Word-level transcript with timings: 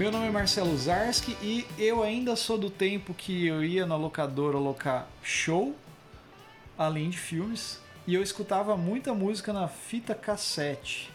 Meu 0.00 0.10
nome 0.10 0.28
é 0.28 0.30
Marcelo 0.30 0.74
Zarski 0.78 1.36
e 1.42 1.66
eu 1.78 2.02
ainda 2.02 2.34
sou 2.34 2.56
do 2.56 2.70
tempo 2.70 3.12
que 3.12 3.46
eu 3.46 3.62
ia 3.62 3.84
na 3.84 3.96
locadora 3.96 4.56
locar 4.56 5.06
show, 5.22 5.76
além 6.78 7.10
de 7.10 7.18
filmes, 7.18 7.78
e 8.06 8.14
eu 8.14 8.22
escutava 8.22 8.78
muita 8.78 9.12
música 9.12 9.52
na 9.52 9.68
fita 9.68 10.14
cassete. 10.14 11.12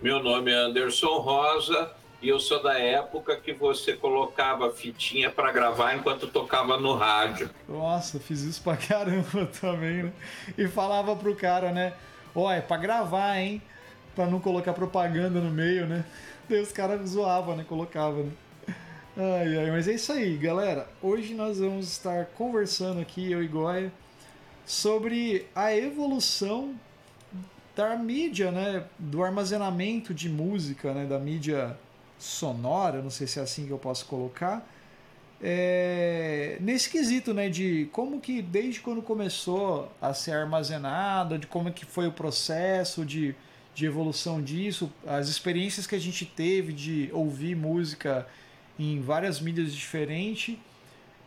Meu 0.00 0.22
nome 0.22 0.50
é 0.50 0.54
Anderson 0.54 1.18
Rosa 1.18 1.92
e 2.22 2.30
eu 2.30 2.40
sou 2.40 2.62
da 2.62 2.78
época 2.78 3.36
que 3.36 3.52
você 3.52 3.92
colocava 3.92 4.70
fitinha 4.70 5.30
para 5.30 5.52
gravar 5.52 5.94
enquanto 5.94 6.26
tocava 6.26 6.78
no 6.78 6.94
rádio. 6.94 7.50
Nossa, 7.68 8.18
fiz 8.18 8.40
isso 8.40 8.62
pra 8.62 8.78
caramba 8.88 9.44
também, 9.60 10.04
né? 10.04 10.12
E 10.56 10.66
falava 10.66 11.14
pro 11.16 11.36
cara, 11.36 11.70
né? 11.70 11.92
Ó, 12.34 12.50
é 12.50 12.62
pra 12.62 12.78
gravar, 12.78 13.36
hein? 13.36 13.60
Pra 14.14 14.24
não 14.24 14.40
colocar 14.40 14.72
propaganda 14.72 15.38
no 15.38 15.50
meio, 15.50 15.84
né? 15.84 16.02
Daí 16.48 16.60
os 16.60 16.70
caras 16.70 17.10
zoavam, 17.10 17.56
né? 17.56 17.64
Colocava, 17.68 18.22
né? 18.22 18.30
Ai, 19.16 19.58
ai, 19.58 19.70
mas 19.70 19.88
é 19.88 19.94
isso 19.94 20.12
aí, 20.12 20.36
galera. 20.36 20.86
Hoje 21.02 21.34
nós 21.34 21.58
vamos 21.58 21.90
estar 21.90 22.26
conversando 22.36 23.00
aqui, 23.00 23.32
eu 23.32 23.42
e 23.42 23.48
Goya, 23.48 23.90
sobre 24.64 25.46
a 25.54 25.74
evolução 25.74 26.74
da 27.74 27.96
mídia, 27.96 28.52
né? 28.52 28.84
Do 28.98 29.24
armazenamento 29.24 30.14
de 30.14 30.28
música, 30.28 30.92
né? 30.92 31.04
Da 31.04 31.18
mídia 31.18 31.76
sonora, 32.18 33.02
não 33.02 33.10
sei 33.10 33.26
se 33.26 33.38
é 33.40 33.42
assim 33.42 33.66
que 33.66 33.72
eu 33.72 33.78
posso 33.78 34.06
colocar. 34.06 34.66
É, 35.42 36.56
nesse 36.60 36.88
quesito, 36.88 37.34
né, 37.34 37.50
de 37.50 37.88
como 37.92 38.20
que 38.20 38.40
desde 38.40 38.80
quando 38.80 39.02
começou 39.02 39.92
a 40.00 40.14
ser 40.14 40.32
armazenada, 40.32 41.38
de 41.38 41.46
como 41.46 41.70
que 41.70 41.84
foi 41.84 42.06
o 42.06 42.12
processo 42.12 43.04
de, 43.04 43.34
de 43.76 43.84
evolução 43.84 44.42
disso, 44.42 44.90
as 45.06 45.28
experiências 45.28 45.86
que 45.86 45.94
a 45.94 45.98
gente 45.98 46.24
teve 46.24 46.72
de 46.72 47.10
ouvir 47.12 47.54
música 47.54 48.26
em 48.78 49.02
várias 49.02 49.38
mídias 49.38 49.70
diferentes 49.74 50.56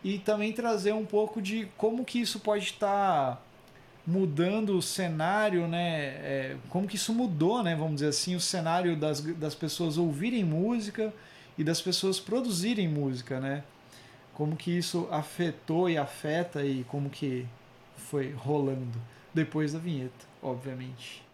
e 0.03 0.17
também 0.17 0.51
trazer 0.51 0.91
um 0.91 1.05
pouco 1.05 1.39
de 1.43 1.67
como 1.77 2.03
que 2.03 2.19
isso 2.19 2.39
pode 2.39 2.65
estar 2.65 3.39
mudando 4.05 4.75
o 4.75 4.81
cenário, 4.81 5.67
né? 5.67 6.05
É, 6.23 6.57
como 6.69 6.87
que 6.87 6.95
isso 6.95 7.13
mudou, 7.13 7.61
né? 7.61 7.75
Vamos 7.75 7.95
dizer 7.95 8.07
assim, 8.07 8.35
o 8.35 8.39
cenário 8.41 8.97
das, 8.97 9.21
das 9.21 9.53
pessoas 9.53 9.99
ouvirem 9.99 10.43
música 10.43 11.13
e 11.55 11.63
das 11.63 11.79
pessoas 11.79 12.19
produzirem 12.19 12.87
música, 12.87 13.39
né? 13.39 13.63
Como 14.33 14.55
que 14.55 14.75
isso 14.75 15.07
afetou 15.11 15.87
e 15.87 15.99
afeta 15.99 16.65
e 16.65 16.83
como 16.85 17.11
que 17.11 17.45
foi 17.95 18.31
rolando 18.31 18.99
depois 19.35 19.73
da 19.73 19.77
vinheta, 19.77 20.25
obviamente. 20.41 21.28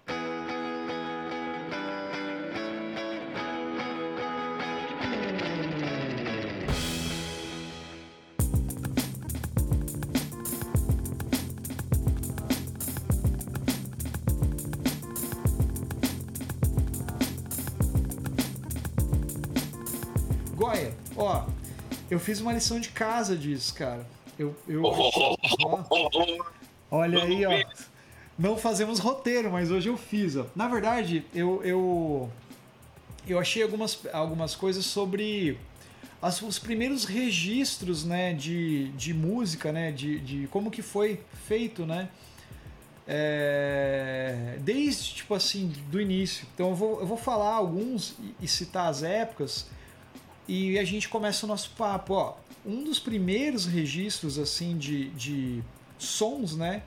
Fiz 22.26 22.42
uma 22.42 22.52
lição 22.52 22.80
de 22.80 22.90
casa 22.90 23.38
disso, 23.38 23.74
cara. 23.76 24.06
Eu, 24.38 24.56
eu 24.68 24.82
ó, 24.84 25.38
olha 26.90 27.24
aí, 27.24 27.46
ó. 27.46 27.52
Não 28.38 28.58
fazemos 28.58 29.00
roteiro, 29.00 29.52
mas 29.52 29.70
hoje 29.70 29.88
eu 29.90 29.96
fiz, 29.96 30.36
ó. 30.36 30.48
Na 30.56 30.68
verdade, 30.68 31.24
eu 31.34 31.64
eu, 31.64 32.30
eu 33.28 33.40
achei 33.40 33.62
algumas, 33.62 34.00
algumas 34.12 34.56
coisas 34.56 34.86
sobre 34.86 35.58
as, 36.20 36.42
os 36.42 36.58
primeiros 36.58 37.06
registros, 37.06 38.04
né, 38.04 38.34
de, 38.34 38.90
de 38.90 39.14
música, 39.14 39.72
né, 39.72 39.92
de, 39.92 40.20
de 40.20 40.48
como 40.48 40.72
que 40.72 40.82
foi 40.82 41.22
feito, 41.48 41.86
né, 41.86 42.10
é, 43.08 44.58
desde, 44.62 45.14
tipo 45.14 45.36
assim, 45.36 45.72
do 45.92 46.02
início. 46.02 46.48
Então 46.56 46.70
eu 46.70 46.76
vou, 46.76 47.00
eu 47.00 47.06
vou 47.06 47.18
falar 47.18 47.54
alguns 47.54 48.16
e, 48.20 48.46
e 48.46 48.48
citar 48.48 48.90
as 48.90 49.04
épocas 49.04 49.68
e 50.48 50.78
a 50.78 50.84
gente 50.84 51.10
começa 51.10 51.46
o 51.46 51.50
nosso 51.50 51.72
papo. 51.72 52.14
Ó, 52.14 52.36
um 52.66 52.84
dos 52.84 53.00
primeiros 53.00 53.66
registros 53.66 54.38
assim 54.40 54.78
de, 54.78 55.10
de 55.10 55.64
sons, 55.98 56.56
né, 56.56 56.84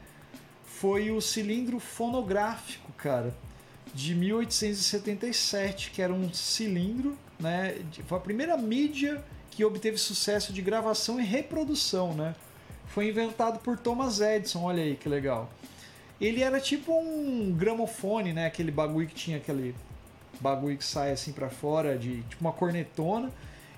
foi 0.64 1.10
o 1.10 1.20
cilindro 1.20 1.78
fonográfico, 1.80 2.92
cara, 2.92 3.34
de 3.94 4.14
1877, 4.14 5.90
que 5.90 6.02
era 6.02 6.12
um 6.12 6.32
cilindro, 6.32 7.16
né, 7.38 7.76
foi 8.06 8.18
a 8.18 8.20
primeira 8.20 8.56
mídia 8.56 9.24
que 9.50 9.64
obteve 9.64 9.98
sucesso 9.98 10.52
de 10.52 10.62
gravação 10.62 11.20
e 11.20 11.24
reprodução, 11.24 12.14
né? 12.14 12.36
Foi 12.86 13.08
inventado 13.08 13.58
por 13.58 13.76
Thomas 13.76 14.20
Edison, 14.20 14.62
olha 14.62 14.82
aí 14.82 14.94
que 14.94 15.08
legal. 15.08 15.50
Ele 16.20 16.42
era 16.42 16.60
tipo 16.60 16.92
um 16.92 17.52
gramofone, 17.52 18.32
né, 18.32 18.46
aquele 18.46 18.70
bagulho 18.70 19.08
que 19.08 19.14
tinha 19.14 19.36
aquele 19.36 19.74
bagulho 20.40 20.76
que 20.76 20.84
sai 20.84 21.10
assim 21.10 21.32
para 21.32 21.50
fora 21.50 21.98
de 21.98 22.22
tipo 22.22 22.40
uma 22.40 22.52
cornetona, 22.52 23.32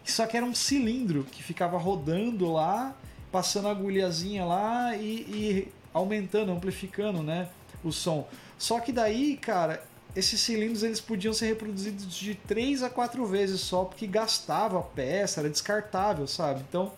só 0.04 0.26
que 0.26 0.36
era 0.36 0.46
um 0.46 0.54
cilindro 0.54 1.24
que 1.24 1.42
ficava 1.42 1.78
rodando 1.78 2.52
lá, 2.52 2.96
passando 3.30 3.68
a 3.68 3.70
agulhazinha 3.70 4.44
lá 4.44 4.96
e, 4.96 5.02
e 5.02 5.68
aumentando, 5.92 6.52
amplificando, 6.52 7.22
né, 7.22 7.48
o 7.84 7.92
som. 7.92 8.26
Só 8.58 8.80
que 8.80 8.92
daí, 8.92 9.36
cara, 9.36 9.82
esses 10.14 10.40
cilindros 10.40 10.82
eles 10.82 11.00
podiam 11.00 11.32
ser 11.32 11.46
reproduzidos 11.46 12.14
de 12.14 12.34
3 12.34 12.82
a 12.82 12.90
4 12.90 13.24
vezes 13.26 13.60
só, 13.60 13.84
porque 13.84 14.06
gastava 14.06 14.82
peça, 14.82 15.40
era 15.40 15.48
descartável, 15.48 16.26
sabe? 16.26 16.62
Então 16.68 16.92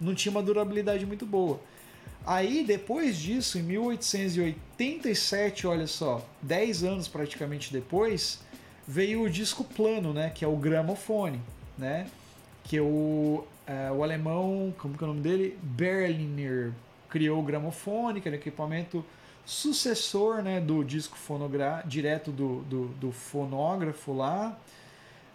não 0.00 0.14
tinha 0.14 0.30
uma 0.30 0.42
durabilidade 0.42 1.06
muito 1.06 1.24
boa. 1.24 1.60
Aí, 2.26 2.64
depois 2.64 3.18
disso, 3.18 3.56
em 3.56 3.62
1887, 3.62 5.66
olha 5.66 5.86
só, 5.86 6.26
10 6.42 6.82
anos 6.82 7.06
praticamente 7.06 7.72
depois, 7.72 8.40
veio 8.86 9.22
o 9.22 9.30
disco 9.30 9.62
plano, 9.62 10.12
né, 10.12 10.30
que 10.30 10.44
é 10.44 10.48
o 10.48 10.56
gramofone, 10.56 11.40
né, 11.78 12.08
que 12.66 12.80
o, 12.80 13.44
é, 13.66 13.90
o 13.92 14.02
alemão, 14.02 14.74
como 14.78 14.98
que 14.98 15.04
é 15.04 15.06
o 15.06 15.08
nome 15.08 15.20
dele? 15.20 15.56
Berliner 15.62 16.72
criou 17.08 17.38
o 17.38 17.42
gramofone, 17.42 18.20
que 18.20 18.28
era 18.28 18.36
um 18.36 18.40
equipamento 18.40 19.04
sucessor 19.44 20.42
né, 20.42 20.60
do 20.60 20.82
disco 20.82 21.16
fonográfico, 21.16 21.88
direto 21.88 22.32
do, 22.32 22.62
do, 22.62 22.88
do, 22.88 23.12
fonógrafo 23.12 24.12
lá. 24.12 24.58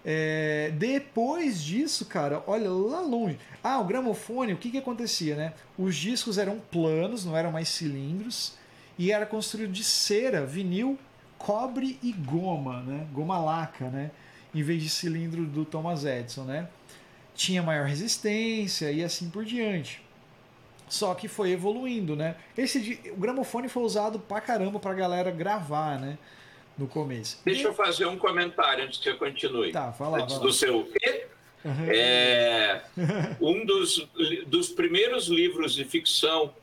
É, 0.04 0.74
depois 0.76 1.64
disso, 1.64 2.06
cara, 2.06 2.44
olha 2.46 2.70
lá 2.70 3.00
longe. 3.00 3.40
Ah, 3.64 3.80
o 3.80 3.86
gramofone, 3.86 4.52
o 4.52 4.58
que, 4.58 4.70
que 4.70 4.78
acontecia, 4.78 5.36
né? 5.36 5.54
Os 5.78 5.96
discos 5.96 6.38
eram 6.38 6.60
planos, 6.60 7.24
não 7.24 7.38
eram 7.38 7.52
mais 7.52 7.70
cilindros, 7.70 8.56
e 8.98 9.12
era 9.12 9.26
construído 9.26 9.72
de 9.72 9.84
cera, 9.84 10.46
vinil, 10.46 11.00
cobre 11.38 11.98
e 12.04 12.12
goma, 12.12 12.82
né? 12.82 13.08
Goma 13.14 13.40
laca, 13.40 13.90
né? 13.90 14.12
Em 14.54 14.62
vez 14.62 14.84
de 14.84 14.90
cilindro 14.90 15.46
do 15.46 15.64
Thomas 15.64 16.04
Edison, 16.04 16.44
né? 16.44 16.68
Tinha 17.36 17.62
maior 17.62 17.86
resistência 17.86 18.92
e 18.92 19.04
assim 19.04 19.30
por 19.30 19.46
diante. 19.46 20.02
Só 20.90 21.14
que 21.16 21.28
foi 21.28 21.52
evoluindo, 21.52 22.16
né? 22.16 22.36
Esse 22.58 23.00
o 23.12 23.16
gramofone 23.16 23.70
foi 23.70 23.84
usado 23.84 24.20
pra 24.20 24.42
caramba 24.42 24.80
pra 24.80 24.94
galera 24.94 25.32
gravar, 25.32 26.00
né? 26.00 26.18
No 26.78 26.88
começo. 26.88 27.40
Deixa 27.46 27.62
e... 27.62 27.66
eu 27.66 27.74
fazer 27.74 28.06
um 28.06 28.18
comentário 28.18 28.84
antes 28.84 29.00
que 29.00 29.10
eu 29.10 29.18
continue. 29.18 29.72
Tá, 29.72 29.92
fala. 29.94 30.22
Antes 30.22 30.38
do 30.40 30.52
seu 30.52 30.88
Uhum. 31.64 31.92
É, 31.92 32.82
um 33.40 33.64
dos, 33.66 34.08
dos 34.48 34.70
primeiros 34.70 35.28
livros 35.28 35.76
de 35.76 35.86
ficção 35.86 36.54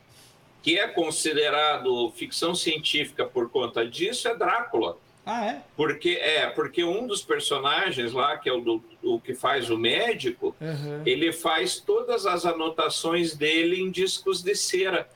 que 0.61 0.77
é 0.77 0.87
considerado 0.87 2.11
ficção 2.11 2.53
científica 2.53 3.25
por 3.25 3.49
conta 3.49 3.87
disso 3.87 4.27
é 4.27 4.35
Drácula. 4.35 4.97
Ah, 5.31 5.45
é? 5.45 5.61
Porque, 5.77 6.17
é, 6.19 6.47
porque 6.47 6.83
um 6.83 7.05
dos 7.05 7.21
personagens 7.21 8.13
lá, 8.13 8.35
que 8.35 8.49
é 8.49 8.51
o, 8.51 8.59
do, 8.61 8.83
o 9.03 9.19
que 9.19 9.35
faz 9.35 9.69
o 9.69 9.77
médico, 9.77 10.55
uhum. 10.59 11.03
ele 11.05 11.31
faz 11.31 11.79
todas 11.79 12.25
as 12.25 12.47
anotações 12.47 13.35
dele 13.35 13.79
em 13.79 13.91
discos 13.91 14.41
de 14.41 14.55
cera. 14.55 15.07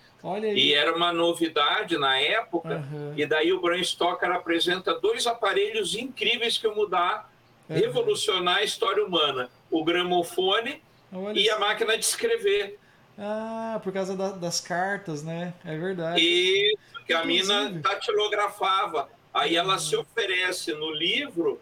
E 0.56 0.72
era 0.72 0.96
uma 0.96 1.12
novidade 1.12 1.98
na 1.98 2.18
época, 2.18 2.86
uhum. 2.92 3.14
e 3.18 3.26
daí 3.26 3.52
o 3.52 3.60
Bram 3.60 3.84
Stoker 3.84 4.32
apresenta 4.32 4.94
dois 4.94 5.26
aparelhos 5.26 5.96
incríveis 5.96 6.60
que 6.60 6.68
mudar, 6.68 7.30
uhum. 7.68 7.76
revolucionar 7.76 8.58
a 8.58 8.64
história 8.64 9.04
humana: 9.04 9.50
o 9.72 9.84
gramofone 9.84 10.80
Olha 11.12 11.38
e 11.38 11.50
a 11.50 11.58
máquina 11.58 11.98
de 11.98 12.06
escrever. 12.06 12.80
Ah, 13.18 13.82
por 13.84 13.92
causa 13.92 14.16
da, 14.16 14.30
das 14.30 14.62
cartas, 14.62 15.24
né? 15.24 15.56
É 15.66 15.76
verdade. 15.76 16.22
E 16.22 16.78
que 17.06 17.14
a 17.14 17.26
mina 17.26 17.70
datilografava. 17.72 19.10
Aí 19.34 19.56
ela 19.56 19.78
se 19.80 19.96
oferece 19.96 20.74
no 20.74 20.92
livro 20.92 21.60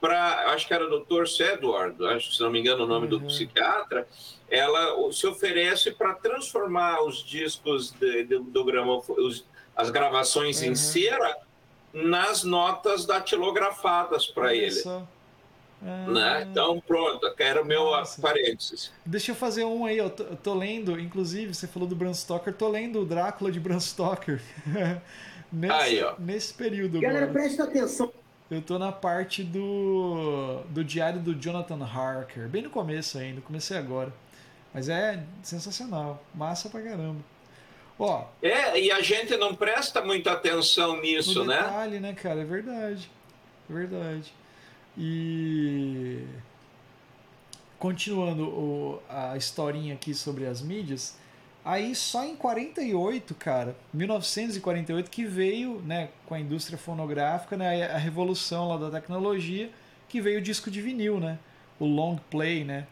para, 0.00 0.52
acho 0.52 0.66
que 0.66 0.74
era 0.74 0.84
o 0.86 1.00
Dr. 1.00 1.26
Sedward, 1.26 2.04
acho 2.06 2.32
se 2.32 2.40
não 2.40 2.50
me 2.50 2.58
engano 2.58 2.84
o 2.84 2.86
nome 2.86 3.04
uhum. 3.04 3.18
do 3.18 3.20
psiquiatra, 3.22 4.06
ela 4.48 5.12
se 5.12 5.26
oferece 5.26 5.92
para 5.92 6.14
transformar 6.14 7.02
os 7.02 7.22
discos 7.22 7.92
de, 7.92 8.24
de, 8.24 8.38
do 8.38 8.64
gramofone, 8.64 9.44
as 9.76 9.90
gravações 9.90 10.60
uhum. 10.60 10.68
em 10.68 10.74
cera 10.74 11.36
nas 11.92 12.44
notas 12.44 13.04
datilografadas 13.04 14.26
para 14.26 14.54
ele. 14.54 14.70
Só. 14.70 15.06
Ah, 15.82 16.06
né? 16.08 16.46
Então, 16.50 16.80
pronto, 16.86 17.32
era 17.38 17.62
o 17.62 17.64
meu 17.64 17.84
nossa. 17.84 18.20
parênteses. 18.20 18.92
Deixa 19.04 19.32
eu 19.32 19.34
fazer 19.34 19.64
um 19.64 19.86
aí, 19.86 19.96
eu 19.96 20.10
tô, 20.10 20.24
eu 20.24 20.36
tô, 20.36 20.54
lendo, 20.54 21.00
inclusive, 21.00 21.54
você 21.54 21.66
falou 21.66 21.88
do 21.88 21.96
Bram 21.96 22.12
Stoker, 22.12 22.52
tô 22.52 22.68
lendo 22.68 23.00
o 23.00 23.06
Drácula 23.06 23.50
de 23.50 23.58
Bram 23.58 23.80
Stoker. 23.80 24.40
nesse, 25.52 25.74
aí, 25.74 26.02
ó. 26.02 26.14
nesse 26.18 26.54
período. 26.54 27.00
Galera, 27.00 27.26
agora. 27.26 27.40
presta 27.40 27.64
atenção. 27.64 28.12
Eu 28.50 28.60
tô 28.60 28.78
na 28.78 28.90
parte 28.90 29.44
do, 29.44 30.60
do 30.70 30.82
diário 30.82 31.20
do 31.20 31.34
Jonathan 31.34 31.84
Harker, 31.84 32.48
bem 32.48 32.62
no 32.62 32.70
começo 32.70 33.16
ainda, 33.16 33.40
comecei 33.40 33.76
agora. 33.76 34.12
Mas 34.74 34.88
é 34.88 35.22
sensacional, 35.42 36.24
massa 36.34 36.68
pra 36.68 36.80
caramba. 36.82 37.20
Ó, 37.98 38.24
é, 38.42 38.80
e 38.80 38.90
a 38.90 39.02
gente 39.02 39.36
não 39.36 39.54
presta 39.54 40.00
muita 40.00 40.32
atenção 40.32 41.00
nisso, 41.00 41.44
no 41.44 41.52
detalhe, 41.52 42.00
né? 42.00 42.08
né, 42.08 42.14
cara? 42.14 42.40
É 42.40 42.44
verdade. 42.44 43.10
É 43.68 43.72
verdade. 43.72 44.32
E 44.96 46.24
continuando 47.78 48.44
o, 48.44 49.02
a 49.08 49.36
historinha 49.36 49.94
aqui 49.94 50.14
sobre 50.14 50.46
as 50.46 50.60
mídias, 50.60 51.16
aí 51.64 51.94
só 51.94 52.24
em 52.24 52.36
48, 52.36 53.34
cara, 53.34 53.76
1948 53.92 55.10
que 55.10 55.24
veio, 55.24 55.80
né, 55.82 56.08
com 56.26 56.34
a 56.34 56.40
indústria 56.40 56.78
fonográfica, 56.78 57.56
né, 57.56 57.86
a 57.86 57.98
revolução 57.98 58.68
lá 58.68 58.76
da 58.76 58.90
tecnologia, 58.90 59.70
que 60.08 60.20
veio 60.20 60.38
o 60.38 60.42
disco 60.42 60.70
de 60.70 60.80
vinil, 60.80 61.20
né, 61.20 61.38
o 61.78 61.84
long 61.84 62.16
play, 62.30 62.64
né, 62.64 62.86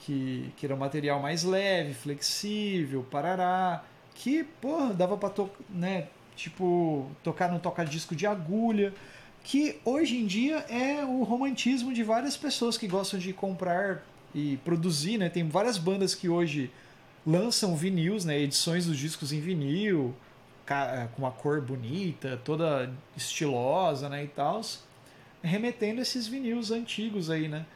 que, 0.00 0.52
que 0.56 0.66
era 0.66 0.74
um 0.74 0.78
material 0.78 1.20
mais 1.20 1.42
leve, 1.42 1.94
flexível, 1.94 3.06
parará, 3.10 3.84
que, 4.14 4.44
porra, 4.44 4.94
dava 4.94 5.16
pra, 5.16 5.30
to 5.30 5.50
né, 5.68 6.08
tipo, 6.34 7.10
tocar 7.22 7.50
no 7.50 7.58
toca-disco 7.58 8.14
de 8.14 8.26
agulha, 8.26 8.94
que 9.42 9.78
hoje 9.84 10.16
em 10.16 10.26
dia 10.26 10.58
é 10.68 11.04
o 11.04 11.22
romantismo 11.22 11.92
de 11.92 12.02
várias 12.02 12.36
pessoas 12.36 12.78
que 12.78 12.86
gostam 12.86 13.18
de 13.18 13.32
comprar 13.32 14.04
e 14.34 14.58
produzir, 14.58 15.18
né? 15.18 15.28
Tem 15.28 15.48
várias 15.48 15.78
bandas 15.78 16.14
que 16.14 16.28
hoje 16.28 16.70
lançam 17.28 17.76
vinis, 17.76 18.24
né? 18.24 18.38
Edições 18.38 18.86
dos 18.86 18.96
discos 18.96 19.32
em 19.32 19.40
vinil, 19.40 20.14
eh, 20.66 21.08
com 21.14 21.22
uma 21.22 21.30
cor 21.30 21.60
bonita, 21.60 22.40
toda 22.42 22.90
estilosa, 23.14 24.08
né? 24.08 24.24
E 24.24 24.28
tal, 24.28 24.62
remetendo 25.42 26.00
esses 26.00 26.26
vinis 26.26 26.70
antigos 26.70 27.28
aí, 27.28 27.46
né? 27.46 27.66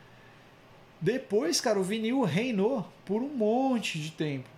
Depois, 0.99 1.61
cara, 1.61 1.79
o 1.79 1.83
vinil 1.83 2.23
reinou 2.23 2.91
por 3.05 3.21
um 3.23 3.29
monte 3.29 3.99
de 4.01 4.11
tempo. 4.13 4.49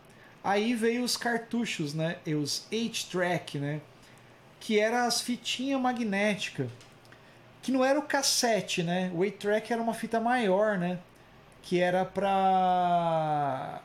Aí 0.45 0.75
veio 0.75 1.03
os 1.03 1.17
cartuchos, 1.17 1.93
né? 1.93 2.19
E 2.25 2.35
os 2.35 2.67
8-track, 2.71 3.59
né? 3.59 3.81
Que 4.61 4.79
era 4.79 5.07
as 5.07 5.21
fitinhas 5.21 5.81
magnéticas 5.81 6.69
que 7.63 7.73
não 7.73 7.85
era 7.85 7.99
o 7.99 8.03
cassete, 8.03 8.83
né? 8.83 9.11
O 9.15 9.21
8-track 9.21 9.73
era 9.73 9.83
uma 9.83 9.95
fita 9.95 10.21
maior, 10.21 10.79
né? 10.79 10.99
Que 11.63 11.81
era 11.81 12.05
pra. 12.05 13.81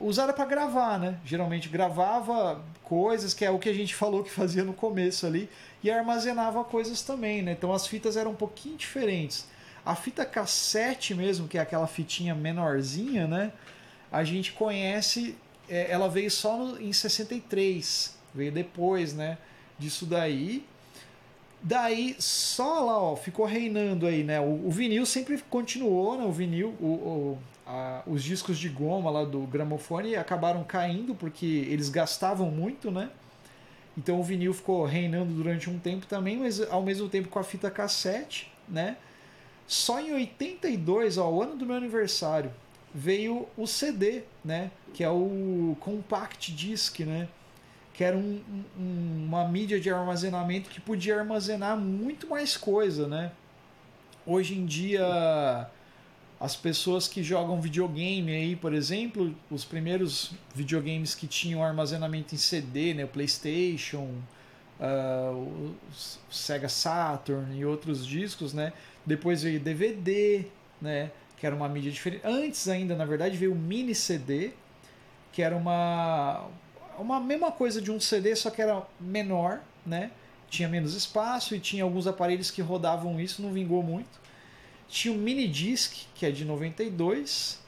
Usada 0.00 0.32
para 0.32 0.44
gravar, 0.44 0.98
né? 0.98 1.18
Geralmente 1.24 1.68
gravava 1.68 2.62
coisas, 2.82 3.34
que 3.34 3.44
é 3.44 3.50
o 3.50 3.58
que 3.58 3.68
a 3.68 3.74
gente 3.74 3.94
falou 3.94 4.22
que 4.22 4.30
fazia 4.30 4.64
no 4.64 4.72
começo 4.72 5.26
ali, 5.26 5.48
e 5.82 5.90
armazenava 5.90 6.62
coisas 6.64 7.02
também, 7.02 7.42
né? 7.42 7.52
Então 7.52 7.72
as 7.72 7.86
fitas 7.86 8.16
eram 8.16 8.32
um 8.32 8.36
pouquinho 8.36 8.76
diferentes. 8.76 9.46
A 9.84 9.94
fita 9.94 10.24
cassete 10.24 11.14
mesmo, 11.14 11.46
que 11.46 11.58
é 11.58 11.60
aquela 11.60 11.86
fitinha 11.86 12.34
menorzinha, 12.34 13.26
né? 13.26 13.52
A 14.10 14.24
gente 14.24 14.52
conhece, 14.52 15.36
é, 15.68 15.90
ela 15.90 16.08
veio 16.08 16.30
só 16.30 16.56
no, 16.56 16.80
em 16.80 16.92
63, 16.92 18.16
veio 18.34 18.52
depois, 18.52 19.14
né? 19.14 19.38
Disso 19.78 20.06
daí. 20.06 20.64
Daí, 21.68 22.14
só 22.20 22.78
lá, 22.78 22.96
ó, 22.96 23.16
ficou 23.16 23.44
reinando 23.44 24.06
aí, 24.06 24.22
né? 24.22 24.40
O, 24.40 24.68
o 24.68 24.70
vinil 24.70 25.04
sempre 25.04 25.36
continuou, 25.50 26.16
né? 26.16 26.24
O 26.24 26.30
vinil, 26.30 26.68
o, 26.80 26.86
o 26.86 27.38
a, 27.66 28.04
os 28.06 28.22
discos 28.22 28.56
de 28.56 28.68
goma 28.68 29.10
lá 29.10 29.24
do 29.24 29.40
gramofone 29.40 30.14
acabaram 30.14 30.62
caindo 30.62 31.12
porque 31.12 31.66
eles 31.68 31.88
gastavam 31.88 32.52
muito, 32.52 32.92
né? 32.92 33.10
Então 33.98 34.20
o 34.20 34.22
vinil 34.22 34.54
ficou 34.54 34.84
reinando 34.84 35.34
durante 35.34 35.68
um 35.68 35.76
tempo 35.76 36.06
também, 36.06 36.36
mas 36.36 36.60
ao 36.70 36.84
mesmo 36.84 37.08
tempo 37.08 37.28
com 37.28 37.40
a 37.40 37.42
fita 37.42 37.68
cassete, 37.68 38.48
né? 38.68 38.96
Só 39.66 40.00
em 40.00 40.12
82, 40.14 41.18
ó, 41.18 41.28
o 41.28 41.42
ano 41.42 41.56
do 41.56 41.66
meu 41.66 41.74
aniversário, 41.74 42.52
veio 42.94 43.48
o 43.56 43.66
CD, 43.66 44.22
né? 44.44 44.70
Que 44.94 45.02
é 45.02 45.10
o 45.10 45.76
Compact 45.80 46.52
Disc, 46.52 47.00
né? 47.00 47.26
Que 47.96 48.04
era 48.04 48.14
um, 48.14 48.42
um, 48.78 49.24
uma 49.26 49.48
mídia 49.48 49.80
de 49.80 49.88
armazenamento 49.88 50.68
que 50.68 50.78
podia 50.78 51.18
armazenar 51.18 51.78
muito 51.78 52.28
mais 52.28 52.54
coisa, 52.54 53.08
né? 53.08 53.32
Hoje 54.26 54.58
em 54.58 54.66
dia, 54.66 55.66
as 56.38 56.54
pessoas 56.54 57.08
que 57.08 57.22
jogam 57.22 57.58
videogame 57.58 58.30
aí, 58.32 58.54
por 58.54 58.74
exemplo, 58.74 59.34
os 59.50 59.64
primeiros 59.64 60.34
videogames 60.54 61.14
que 61.14 61.26
tinham 61.26 61.64
armazenamento 61.64 62.34
em 62.34 62.38
CD, 62.38 62.92
né? 62.92 63.06
O 63.06 63.08
PlayStation, 63.08 64.10
uh, 64.78 65.34
o 65.34 65.74
Sega 66.30 66.68
Saturn 66.68 67.58
e 67.58 67.64
outros 67.64 68.06
discos, 68.06 68.52
né? 68.52 68.74
Depois 69.06 69.42
veio 69.42 69.58
DVD, 69.58 70.44
né? 70.82 71.10
Que 71.38 71.46
era 71.46 71.56
uma 71.56 71.66
mídia 71.66 71.90
diferente. 71.90 72.20
Antes 72.26 72.68
ainda, 72.68 72.94
na 72.94 73.06
verdade, 73.06 73.38
veio 73.38 73.52
o 73.52 73.56
mini 73.56 73.94
CD, 73.94 74.50
que 75.32 75.40
era 75.40 75.56
uma 75.56 76.46
uma 76.98 77.20
mesma 77.20 77.50
coisa 77.52 77.80
de 77.80 77.90
um 77.90 78.00
CD, 78.00 78.34
só 78.36 78.50
que 78.50 78.60
era 78.60 78.86
menor, 79.00 79.60
né? 79.84 80.10
Tinha 80.48 80.68
menos 80.68 80.94
espaço 80.94 81.54
e 81.54 81.60
tinha 81.60 81.82
alguns 81.82 82.06
aparelhos 82.06 82.50
que 82.50 82.62
rodavam 82.62 83.20
isso, 83.20 83.42
não 83.42 83.52
vingou 83.52 83.82
muito. 83.82 84.20
Tinha 84.88 85.12
o 85.12 85.18
Mini 85.18 85.48
Disc, 85.48 86.06
que 86.14 86.24
é 86.24 86.30
de 86.30 86.44
92, 86.44 87.60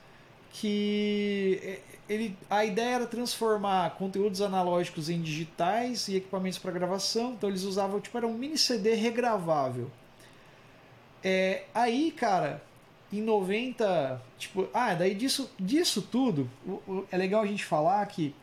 que 0.52 1.80
ele, 2.08 2.36
a 2.48 2.64
ideia 2.64 2.94
era 2.96 3.06
transformar 3.06 3.90
conteúdos 3.96 4.40
analógicos 4.40 5.10
em 5.10 5.20
digitais 5.20 6.08
e 6.08 6.16
equipamentos 6.16 6.58
para 6.58 6.72
gravação. 6.72 7.32
Então 7.32 7.48
eles 7.48 7.62
usavam, 7.62 8.00
tipo, 8.00 8.16
era 8.16 8.26
um 8.26 8.34
mini 8.34 8.56
CD 8.56 8.94
regravável. 8.94 9.90
É, 11.22 11.64
aí, 11.74 12.10
cara, 12.12 12.62
em 13.12 13.20
90, 13.20 14.22
tipo, 14.38 14.68
ah, 14.72 14.94
daí 14.94 15.14
disso, 15.14 15.50
disso 15.58 16.00
tudo, 16.00 16.48
é 17.10 17.16
legal 17.16 17.42
a 17.42 17.46
gente 17.46 17.64
falar 17.64 18.04
que 18.06 18.34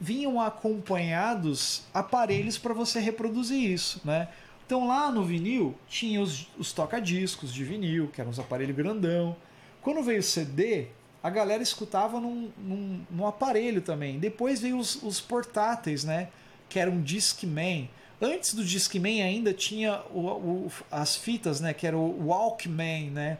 vinham 0.00 0.40
acompanhados 0.40 1.84
aparelhos 1.92 2.58
para 2.58 2.74
você 2.74 3.00
reproduzir 3.00 3.70
isso, 3.70 4.00
né? 4.04 4.28
Então 4.66 4.86
lá 4.86 5.10
no 5.10 5.24
vinil 5.24 5.74
tinha 5.88 6.20
os, 6.20 6.46
os 6.58 6.72
toca-discos 6.72 7.52
de 7.52 7.64
vinil, 7.64 8.08
que 8.08 8.20
eram 8.20 8.30
os 8.30 8.38
aparelhos 8.38 8.76
grandão. 8.76 9.34
Quando 9.80 10.02
veio 10.02 10.20
o 10.20 10.22
CD, 10.22 10.88
a 11.22 11.30
galera 11.30 11.62
escutava 11.62 12.20
num, 12.20 12.50
num, 12.58 13.00
num 13.10 13.26
aparelho 13.26 13.80
também. 13.80 14.18
Depois 14.18 14.60
veio 14.60 14.78
os, 14.78 15.02
os, 15.02 15.20
portáteis, 15.20 16.04
né? 16.04 16.28
Que 16.68 16.78
era 16.78 16.90
um 16.90 17.00
Discman. 17.00 17.88
Antes 18.20 18.52
do 18.52 18.62
Discman 18.62 19.22
ainda 19.22 19.54
tinha 19.54 20.02
o, 20.12 20.26
o, 20.26 20.72
as 20.90 21.16
fitas, 21.16 21.60
né? 21.60 21.72
Que 21.72 21.86
era 21.86 21.96
o 21.96 22.26
Walkman, 22.26 23.10
né? 23.10 23.38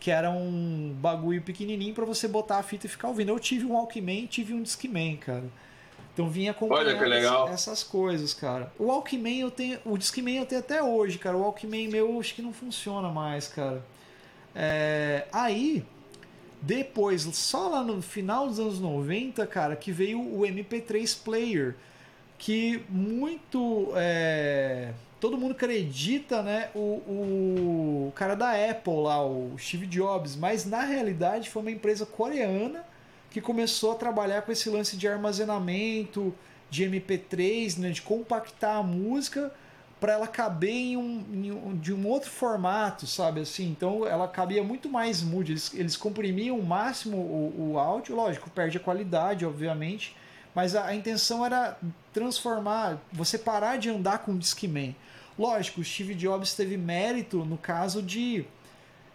Que 0.00 0.10
era 0.10 0.30
um 0.30 0.94
bagulho 1.00 1.42
pequenininho 1.42 1.94
para 1.94 2.04
você 2.04 2.28
botar 2.28 2.58
a 2.58 2.62
fita 2.62 2.86
e 2.86 2.88
ficar 2.88 3.08
ouvindo. 3.08 3.30
Eu 3.30 3.38
tive 3.38 3.64
um 3.64 3.72
Walkman 3.72 4.24
e 4.24 4.26
tive 4.26 4.54
um 4.54 4.62
Discman, 4.62 5.16
cara. 5.16 5.44
Então 6.14 6.28
vinha 6.28 6.50
acompanhando 6.50 7.48
essas 7.52 7.82
coisas, 7.82 8.34
cara. 8.34 8.72
O 8.78 8.86
Walkman 8.86 9.40
eu 9.40 9.50
tenho, 9.50 9.78
o 9.84 9.96
Discman 9.96 10.38
eu 10.38 10.46
tenho 10.46 10.60
até 10.60 10.82
hoje, 10.82 11.18
cara. 11.18 11.36
O 11.36 11.40
Walkman 11.40 11.88
meu 11.88 12.18
acho 12.18 12.34
que 12.34 12.42
não 12.42 12.52
funciona 12.52 13.08
mais, 13.08 13.48
cara. 13.48 13.84
É, 14.54 15.26
aí 15.32 15.84
depois, 16.60 17.22
só 17.22 17.68
lá 17.68 17.82
no 17.84 18.02
final 18.02 18.48
dos 18.48 18.58
anos 18.58 18.80
90, 18.80 19.46
cara, 19.46 19.76
que 19.76 19.92
veio 19.92 20.20
o 20.20 20.40
MP3 20.40 21.22
Player, 21.22 21.76
que 22.36 22.82
muito 22.88 23.92
é, 23.94 24.92
todo 25.20 25.36
mundo 25.36 25.52
acredita, 25.52 26.42
né, 26.42 26.70
o, 26.74 26.78
o 28.08 28.12
cara 28.14 28.34
da 28.34 28.52
Apple 28.52 29.02
lá, 29.02 29.24
o 29.24 29.56
Steve 29.58 29.86
Jobs, 29.86 30.36
mas 30.36 30.64
na 30.64 30.82
realidade 30.82 31.50
foi 31.50 31.62
uma 31.62 31.70
empresa 31.70 32.06
coreana 32.06 32.84
que 33.30 33.40
começou 33.40 33.92
a 33.92 33.94
trabalhar 33.96 34.42
com 34.42 34.52
esse 34.52 34.70
lance 34.70 34.96
de 34.96 35.06
armazenamento 35.08 36.34
de 36.70 36.84
MP3, 36.84 37.78
né, 37.78 37.90
de 37.90 38.02
compactar 38.02 38.76
a 38.76 38.82
música 38.82 39.52
para 40.00 40.12
ela 40.12 40.28
caber 40.28 40.70
em 40.70 40.96
um, 40.96 41.24
em 41.32 41.50
um, 41.50 41.76
de 41.76 41.92
um 41.92 42.06
outro 42.06 42.30
formato, 42.30 43.06
sabe 43.06 43.40
assim? 43.40 43.68
Então 43.68 44.06
ela 44.06 44.28
cabia 44.28 44.62
muito 44.62 44.88
mais 44.88 45.22
mood. 45.22 45.50
Eles, 45.50 45.74
eles 45.74 45.96
comprimiam 45.96 46.56
o 46.56 46.64
máximo 46.64 47.16
o, 47.16 47.72
o 47.72 47.78
áudio, 47.78 48.14
lógico, 48.14 48.48
perde 48.50 48.76
a 48.76 48.80
qualidade, 48.80 49.44
obviamente, 49.44 50.14
mas 50.54 50.74
a, 50.74 50.86
a 50.86 50.94
intenção 50.94 51.44
era 51.44 51.78
transformar, 52.12 52.98
você 53.12 53.38
parar 53.38 53.76
de 53.78 53.88
andar 53.88 54.18
com 54.20 54.32
o 54.32 54.38
Discman. 54.38 54.94
Lógico, 55.38 55.80
o 55.80 55.84
Steve 55.84 56.14
Jobs 56.14 56.54
teve 56.54 56.76
mérito 56.76 57.44
no 57.44 57.56
caso 57.56 58.02
de. 58.02 58.44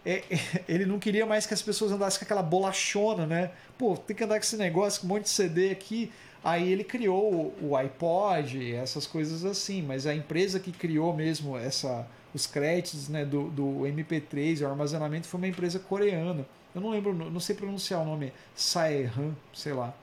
É, 0.04 0.22
ele 0.68 0.86
não 0.86 0.98
queria 0.98 1.26
mais 1.26 1.46
que 1.46 1.54
as 1.54 1.62
pessoas 1.62 1.92
andassem 1.92 2.18
com 2.18 2.24
aquela 2.24 2.42
bolachona, 2.42 3.26
né? 3.26 3.50
Pô, 3.76 3.96
tem 3.96 4.16
que 4.16 4.24
andar 4.24 4.36
com 4.36 4.44
esse 4.44 4.56
negócio, 4.56 5.00
com 5.00 5.06
um 5.06 5.10
monte 5.10 5.24
de 5.24 5.30
CD 5.30 5.70
aqui. 5.70 6.10
Aí 6.42 6.70
ele 6.70 6.84
criou 6.84 7.54
o, 7.60 7.70
o 7.70 7.76
iPod, 7.76 8.74
essas 8.74 9.06
coisas 9.06 9.44
assim, 9.44 9.80
mas 9.82 10.06
a 10.06 10.14
empresa 10.14 10.60
que 10.60 10.72
criou 10.72 11.14
mesmo 11.14 11.56
essa 11.56 12.06
os 12.34 12.46
créditos 12.46 13.08
né, 13.08 13.24
do, 13.24 13.48
do 13.48 13.64
MP3, 13.82 14.60
o 14.60 14.66
armazenamento, 14.66 15.28
foi 15.28 15.38
uma 15.38 15.46
empresa 15.46 15.78
coreana. 15.78 16.44
Eu 16.74 16.80
não 16.80 16.90
lembro, 16.90 17.14
não 17.14 17.38
sei 17.38 17.54
pronunciar 17.54 18.02
o 18.02 18.04
nome, 18.04 18.32
Saehan, 18.56 19.34
sei 19.52 19.72
lá. 19.72 19.94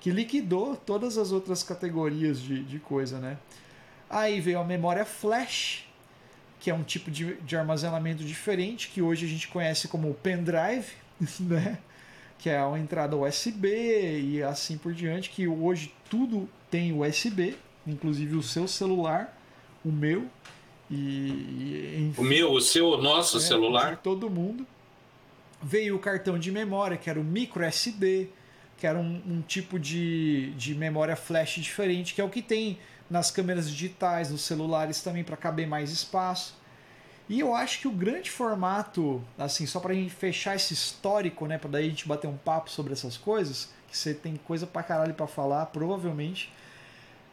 Que 0.00 0.10
liquidou 0.10 0.76
todas 0.76 1.18
as 1.18 1.32
outras 1.32 1.62
categorias 1.62 2.40
de, 2.40 2.62
de 2.62 2.78
coisa, 2.78 3.18
né? 3.18 3.38
Aí 4.08 4.40
veio 4.40 4.60
a 4.60 4.64
memória 4.64 5.04
flash, 5.04 5.86
que 6.60 6.70
é 6.70 6.74
um 6.74 6.82
tipo 6.82 7.10
de, 7.10 7.34
de 7.34 7.56
armazenamento 7.56 8.24
diferente, 8.24 8.88
que 8.88 9.02
hoje 9.02 9.26
a 9.26 9.28
gente 9.28 9.48
conhece 9.48 9.88
como 9.88 10.14
pendrive, 10.14 10.92
né? 11.40 11.78
que 12.38 12.48
é 12.48 12.62
uma 12.62 12.78
entrada 12.78 13.16
USB 13.16 13.68
e 14.20 14.42
assim 14.42 14.78
por 14.78 14.94
diante, 14.94 15.28
que 15.28 15.48
hoje 15.48 15.92
tudo 16.08 16.48
tem 16.70 16.92
USB, 16.92 17.56
inclusive 17.86 18.36
o 18.36 18.42
seu 18.42 18.68
celular, 18.68 19.36
o 19.84 19.90
meu 19.90 20.26
e, 20.90 22.08
enfim, 22.10 22.20
o 22.20 22.24
meu, 22.24 22.52
o 22.52 22.60
seu, 22.60 22.90
o 22.90 22.96
nosso 22.96 23.38
é, 23.38 23.40
celular, 23.40 23.96
todo 23.98 24.30
mundo. 24.30 24.66
Veio 25.60 25.96
o 25.96 25.98
cartão 25.98 26.38
de 26.38 26.52
memória, 26.52 26.96
que 26.96 27.10
era 27.10 27.18
o 27.18 27.24
micro 27.24 27.64
SD, 27.64 28.28
que 28.78 28.86
era 28.86 28.98
um, 28.98 29.20
um 29.26 29.42
tipo 29.42 29.78
de, 29.78 30.52
de 30.56 30.74
memória 30.74 31.16
flash 31.16 31.56
diferente, 31.56 32.14
que 32.14 32.20
é 32.20 32.24
o 32.24 32.30
que 32.30 32.40
tem 32.40 32.78
nas 33.10 33.30
câmeras 33.30 33.68
digitais, 33.68 34.30
nos 34.30 34.42
celulares 34.42 35.02
também 35.02 35.24
para 35.24 35.36
caber 35.36 35.66
mais 35.66 35.90
espaço. 35.90 36.56
E 37.28 37.40
eu 37.40 37.54
acho 37.54 37.80
que 37.80 37.88
o 37.88 37.90
grande 37.90 38.30
formato, 38.30 39.22
assim, 39.36 39.66
só 39.66 39.80
para 39.80 39.92
a 39.92 39.94
gente 39.94 40.14
fechar 40.14 40.56
esse 40.56 40.72
histórico, 40.72 41.46
né, 41.46 41.58
para 41.58 41.70
daí 41.70 41.86
a 41.86 41.88
gente 41.88 42.08
bater 42.08 42.26
um 42.26 42.36
papo 42.36 42.70
sobre 42.70 42.92
essas 42.92 43.16
coisas, 43.16 43.70
que 43.88 43.96
você 43.96 44.14
tem 44.14 44.36
coisa 44.36 44.66
para 44.66 44.82
caralho 44.82 45.12
para 45.12 45.26
falar, 45.26 45.66
provavelmente, 45.66 46.50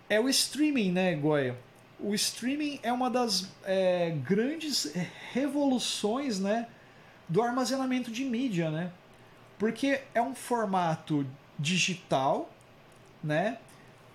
é 0.10 0.20
o 0.20 0.28
streaming, 0.28 0.92
né, 0.92 1.16
Goya? 1.16 1.56
O 2.00 2.14
streaming 2.14 2.80
é 2.84 2.92
uma 2.92 3.10
das 3.10 3.50
é, 3.64 4.12
grandes 4.28 4.92
revoluções, 5.32 6.40
né, 6.40 6.68
do 7.30 7.42
armazenamento 7.42 8.12
de 8.12 8.26
mídia, 8.26 8.70
né? 8.70 8.92
Porque 9.58 10.02
é 10.14 10.22
um 10.22 10.36
formato 10.36 11.26
digital, 11.58 12.50
né? 13.24 13.58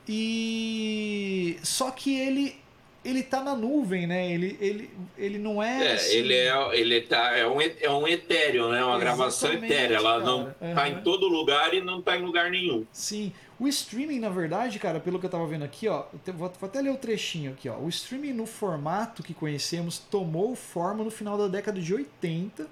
E 0.09 1.59
só 1.62 1.90
que 1.90 2.18
ele 2.18 2.61
ele 3.02 3.23
tá 3.23 3.42
na 3.42 3.56
nuvem, 3.56 4.06
né? 4.06 4.30
Ele, 4.30 4.59
ele, 4.61 4.90
ele 5.16 5.38
não 5.38 5.62
é. 5.62 5.87
é 5.87 5.92
assim... 5.94 6.16
ele 6.16 6.35
é 6.35 6.78
ele 6.78 7.00
tá 7.00 7.37
é 7.37 7.47
um 7.47 7.59
é 7.61 7.90
um 7.90 8.06
etéreo, 8.06 8.70
né? 8.70 8.85
Uma 8.85 8.97
Exatamente, 8.97 9.00
gravação 9.00 9.52
etérea. 9.52 9.97
Ela 9.97 10.12
cara. 10.12 10.25
não 10.25 10.38
uhum. 10.61 10.75
tá 10.75 10.88
em 10.88 11.00
todo 11.00 11.26
lugar 11.26 11.73
e 11.73 11.80
não 11.80 12.02
tá 12.02 12.16
em 12.16 12.23
lugar 12.23 12.50
nenhum. 12.50 12.85
Sim. 12.92 13.32
O 13.59 13.68
streaming, 13.68 14.20
na 14.20 14.30
verdade, 14.30 14.78
cara, 14.78 15.00
pelo 15.00 15.18
que 15.18 15.26
eu 15.26 15.30
tava 15.30 15.47
vendo 15.47 15.64
aqui, 15.64 15.87
ó, 15.87 16.04
vou, 16.35 16.50
até 16.62 16.80
ler 16.80 16.90
o 16.90 16.97
trechinho 16.97 17.52
aqui, 17.52 17.68
ó. 17.68 17.76
O 17.76 17.88
streaming 17.90 18.32
no 18.32 18.47
formato 18.47 19.23
que 19.23 19.35
conhecemos 19.35 19.99
tomou 19.99 20.54
forma 20.54 21.04
no 21.04 21.11
final 21.11 21.37
da 21.37 21.47
década 21.47 21.78
de 21.80 21.92
80 21.92 22.66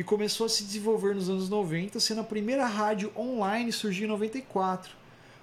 e 0.00 0.02
começou 0.02 0.46
a 0.46 0.48
se 0.48 0.64
desenvolver 0.64 1.14
nos 1.14 1.28
anos 1.28 1.50
90, 1.50 2.00
sendo 2.00 2.22
a 2.22 2.24
primeira 2.24 2.64
rádio 2.64 3.12
online 3.14 3.70
surgir 3.70 4.04
em 4.04 4.06
94. 4.06 4.90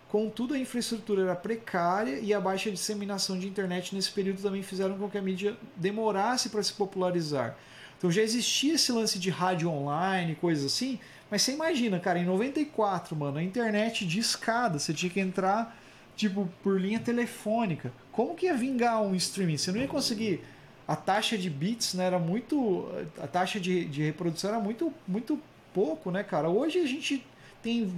Contudo, 0.09 0.55
a 0.55 0.57
infraestrutura 0.57 1.21
era 1.21 1.35
precária 1.35 2.17
e 2.19 2.33
a 2.33 2.41
baixa 2.41 2.71
disseminação 2.71 3.37
de 3.37 3.47
internet 3.47 3.93
nesse 3.93 4.09
período 4.09 4.41
também 4.41 4.63
fizeram 4.63 4.97
com 4.97 5.07
que 5.07 5.17
a 5.19 5.21
mídia 5.21 5.55
demorasse 5.75 6.49
para 6.49 6.63
se 6.63 6.73
popularizar. 6.73 7.55
Então 7.99 8.11
já 8.11 8.23
existia 8.23 8.73
esse 8.73 8.91
lance 8.91 9.19
de 9.19 9.29
rádio 9.29 9.69
online, 9.69 10.33
coisas 10.33 10.65
assim, 10.65 10.99
mas 11.29 11.43
você 11.43 11.51
imagina, 11.51 11.99
cara, 11.99 12.17
em 12.17 12.25
94, 12.25 13.15
mano, 13.15 13.37
a 13.37 13.43
internet 13.43 14.07
de 14.07 14.17
escada, 14.17 14.79
você 14.79 14.91
tinha 14.91 15.11
que 15.11 15.19
entrar 15.19 15.77
tipo 16.15 16.49
por 16.63 16.81
linha 16.81 16.99
telefônica. 16.99 17.93
Como 18.11 18.33
que 18.33 18.47
ia 18.47 18.55
vingar 18.55 19.03
um 19.03 19.13
streaming? 19.13 19.57
Você 19.57 19.71
não 19.71 19.79
ia 19.79 19.87
conseguir 19.87 20.41
a 20.88 20.96
taxa 20.96 21.38
de 21.38 21.50
bits, 21.50 21.94
né, 21.94 22.06
era 22.06 22.17
muito 22.17 22.89
a 23.22 23.27
taxa 23.27 23.60
de, 23.60 23.86
de 23.86 24.03
reprodução 24.03 24.51
era 24.51 24.60
muito 24.60 24.94
muito 25.08 25.39
pouco, 25.74 26.10
né, 26.10 26.24
cara? 26.24 26.50
Hoje 26.50 26.79
a 26.79 26.88
gente 26.88 27.24
tem 27.62 27.94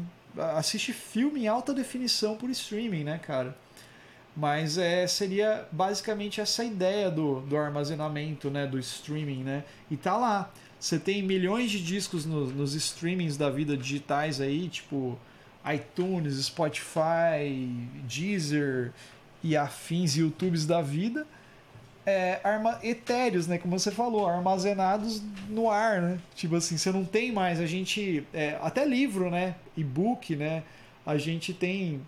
assiste 0.56 0.92
filme 0.92 1.42
em 1.42 1.48
alta 1.48 1.74
definição 1.74 2.36
por 2.36 2.50
streaming, 2.50 3.04
né, 3.04 3.20
cara? 3.20 3.56
Mas 4.36 4.78
é, 4.78 5.06
seria 5.06 5.68
basicamente 5.72 6.40
essa 6.40 6.64
ideia 6.64 7.10
do, 7.12 7.42
do 7.42 7.58
armazenamento, 7.58 8.50
né, 8.50 8.66
do 8.66 8.80
streaming, 8.80 9.44
né? 9.44 9.64
E 9.90 9.98
tá 9.98 10.18
lá. 10.18 10.52
Você 10.80 10.98
tem 10.98 11.22
milhões 11.22 11.70
de 11.70 11.84
discos 11.84 12.26
no, 12.26 12.48
nos 12.48 12.74
streamings 12.74 13.36
da 13.36 13.50
vida 13.50 13.76
digitais 13.76 14.40
aí, 14.40 14.70
tipo 14.70 15.20
iTunes, 15.74 16.46
Spotify, 16.46 17.68
Deezer 18.08 18.94
e 19.44 19.58
afins 19.58 20.16
YouTubes 20.16 20.66
da 20.66 20.82
vida 20.82 21.28
é, 22.10 22.42
arma, 22.44 22.80
etéreos, 22.82 23.46
né? 23.48 23.60
Como 23.60 23.78
você 23.78 23.92
falou, 23.92 24.28
armazenados 24.28 25.22
no 25.48 25.70
ar, 25.70 26.02
né? 26.02 26.20
Tipo 26.34 26.56
assim, 26.56 26.78
você 26.78 26.92
não 26.92 27.06
tem 27.06 27.32
mais. 27.32 27.60
A 27.60 27.66
gente. 27.68 28.26
É, 28.34 28.58
até 28.62 28.84
livro, 28.84 29.30
né? 29.30 29.56
E-book, 29.78 30.36
né? 30.36 30.64
A 31.06 31.18
gente 31.18 31.54
tem. 31.54 32.02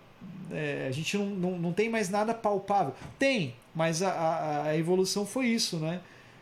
É, 0.52 0.88
a 0.88 0.92
gente 0.92 1.18
não, 1.18 1.26
não, 1.28 1.58
não 1.58 1.74
tem 1.74 1.90
mais 1.90 2.10
nada 2.10 2.34
palpável. 2.34 2.94
Tem, 3.20 3.56
mas 3.76 4.02
a, 4.02 4.12
a, 4.12 4.64
a, 4.68 4.78
evolução 4.78 5.26
foi 5.26 5.48
isso, 5.48 5.78
né? 5.78 6.02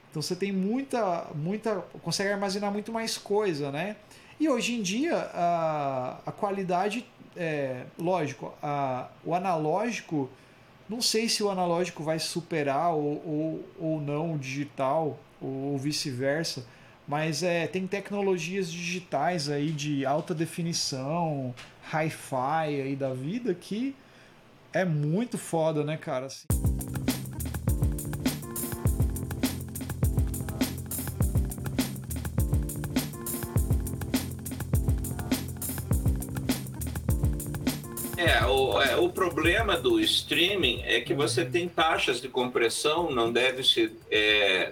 Então 0.09 0.21
você 0.21 0.35
tem 0.35 0.51
muita. 0.53 1.27
muita 1.35 1.75
consegue 2.01 2.31
armazenar 2.31 2.71
muito 2.71 2.93
mais 2.93 3.17
coisa, 3.17 3.71
né? 3.71 3.97
E 4.39 4.47
hoje 4.47 4.73
em 4.73 4.81
dia 4.81 5.17
a, 5.33 6.19
a 6.25 6.31
qualidade. 6.31 7.05
É, 7.35 7.83
lógico, 7.97 8.53
a, 8.61 9.07
o 9.23 9.33
analógico 9.33 10.29
não 10.89 11.01
sei 11.01 11.29
se 11.29 11.43
o 11.43 11.49
analógico 11.49 12.03
vai 12.03 12.17
superar 12.17 12.93
ou, 12.93 13.21
ou, 13.25 13.69
ou 13.79 14.01
não 14.01 14.33
o 14.33 14.37
digital, 14.39 15.19
ou, 15.39 15.71
ou 15.71 15.77
vice-versa, 15.77 16.65
mas 17.07 17.43
é, 17.43 17.67
tem 17.67 17.87
tecnologias 17.87 18.71
digitais 18.71 19.49
aí 19.49 19.71
de 19.71 20.05
alta 20.05 20.33
definição, 20.33 21.53
hi-fi 21.93 22.81
aí 22.81 22.95
da 22.95 23.13
vida 23.13 23.53
que 23.53 23.95
é 24.73 24.83
muito 24.83 25.37
foda, 25.37 25.83
né, 25.83 25.97
cara? 25.97 26.25
Assim. 26.27 26.58
O, 38.99 39.09
problema 39.09 39.77
do 39.77 39.99
streaming 39.99 40.81
é 40.83 41.01
que 41.01 41.13
você 41.13 41.45
tem 41.45 41.67
taxas 41.67 42.21
de 42.21 42.27
compressão, 42.27 43.11
não 43.11 43.31
deve 43.31 43.63
se 43.63 43.91
é, 44.11 44.71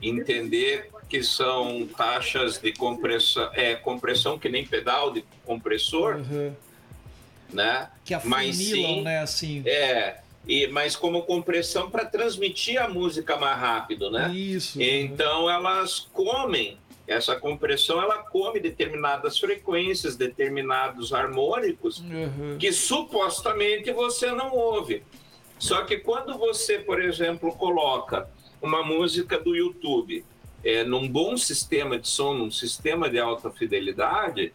entender 0.00 0.90
que 1.08 1.22
são 1.22 1.86
taxas 1.96 2.58
de 2.58 2.72
compressão, 2.72 3.50
é, 3.52 3.74
compressão 3.74 4.38
que 4.38 4.48
nem 4.48 4.66
pedal 4.66 5.12
de 5.12 5.24
compressor, 5.44 6.16
uhum. 6.16 6.54
né? 7.52 7.90
Que 8.04 8.14
afunilam, 8.14 8.44
mas 8.46 8.56
sim, 8.56 9.02
né, 9.02 9.18
assim. 9.20 9.62
É, 9.66 10.18
e, 10.46 10.66
mas 10.68 10.96
como 10.96 11.22
compressão 11.22 11.90
para 11.90 12.04
transmitir 12.04 12.80
a 12.80 12.88
música 12.88 13.36
mais 13.36 13.58
rápido, 13.58 14.10
né? 14.10 14.34
Isso. 14.34 14.80
Então 14.80 15.48
elas 15.48 16.00
comem 16.12 16.78
essa 17.12 17.36
compressão 17.36 18.00
ela 18.00 18.18
come 18.18 18.60
determinadas 18.60 19.38
frequências, 19.38 20.16
determinados 20.16 21.12
harmônicos 21.12 22.00
uhum. 22.00 22.56
que 22.58 22.72
supostamente 22.72 23.92
você 23.92 24.30
não 24.32 24.52
ouve. 24.52 25.02
Só 25.58 25.82
que 25.84 25.98
quando 25.98 26.36
você, 26.36 26.78
por 26.78 27.00
exemplo, 27.00 27.52
coloca 27.52 28.28
uma 28.60 28.82
música 28.82 29.38
do 29.38 29.54
YouTube 29.54 30.24
é, 30.64 30.84
num 30.84 31.08
bom 31.08 31.36
sistema 31.36 31.98
de 31.98 32.08
som, 32.08 32.34
num 32.34 32.50
sistema 32.50 33.08
de 33.08 33.18
alta 33.18 33.50
fidelidade, 33.50 34.52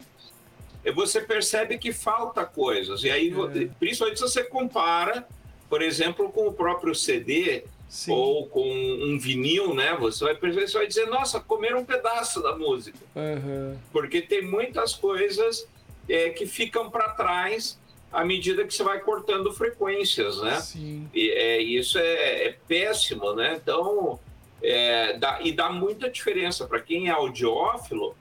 é, 0.83 0.91
você 0.91 1.21
percebe 1.21 1.77
que 1.77 1.91
falta 1.91 2.45
coisas. 2.45 3.03
E 3.03 3.09
aí, 3.09 3.29
é. 3.29 3.69
principalmente 3.79 4.19
se 4.19 4.23
você 4.23 4.43
compara, 4.43 5.27
por 5.69 5.81
exemplo, 5.81 6.29
com 6.29 6.47
o 6.47 6.53
próprio 6.53 6.95
CD, 6.95 7.65
Sim. 7.89 8.11
ou 8.11 8.47
com 8.47 8.69
um 8.69 9.17
vinil, 9.17 9.73
né? 9.73 9.95
Você 9.99 10.23
vai 10.23 10.35
perceber, 10.35 10.67
você 10.67 10.77
vai 10.77 10.87
dizer, 10.87 11.07
nossa, 11.07 11.39
comeram 11.39 11.79
um 11.79 11.85
pedaço 11.85 12.41
da 12.41 12.55
música. 12.55 12.99
Uhum. 13.15 13.77
Porque 13.91 14.21
tem 14.21 14.41
muitas 14.41 14.93
coisas 14.93 15.67
é, 16.09 16.29
que 16.31 16.45
ficam 16.45 16.89
para 16.89 17.09
trás 17.09 17.79
à 18.11 18.23
medida 18.25 18.65
que 18.65 18.73
você 18.73 18.83
vai 18.83 18.99
cortando 18.99 19.53
frequências, 19.53 20.41
né? 20.41 20.59
Sim. 20.59 21.09
E 21.13 21.29
é, 21.29 21.61
isso 21.61 21.97
é, 21.97 22.47
é 22.47 22.57
péssimo, 22.67 23.33
né? 23.33 23.59
Então, 23.61 24.19
é, 24.61 25.17
dá, 25.17 25.39
e 25.41 25.51
dá 25.51 25.69
muita 25.69 26.09
diferença. 26.09 26.65
Para 26.65 26.81
quem 26.81 27.07
é 27.07 27.11
audiófilo, 27.11 28.15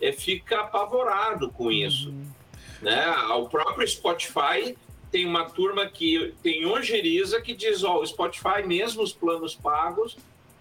é, 0.00 0.12
fica 0.12 0.60
apavorado 0.60 1.50
com 1.50 1.70
isso. 1.70 2.10
Uhum. 2.10 2.26
Né? 2.82 3.08
O 3.36 3.48
próprio 3.48 3.86
Spotify 3.86 4.76
tem 5.12 5.26
uma 5.26 5.44
turma 5.44 5.86
que 5.86 6.34
tem 6.42 6.64
ojeriza 6.64 7.40
que 7.42 7.54
diz, 7.54 7.84
ó, 7.84 8.00
o 8.00 8.06
Spotify, 8.06 8.66
mesmo 8.66 9.02
os 9.02 9.12
planos 9.12 9.54
pagos, 9.54 10.16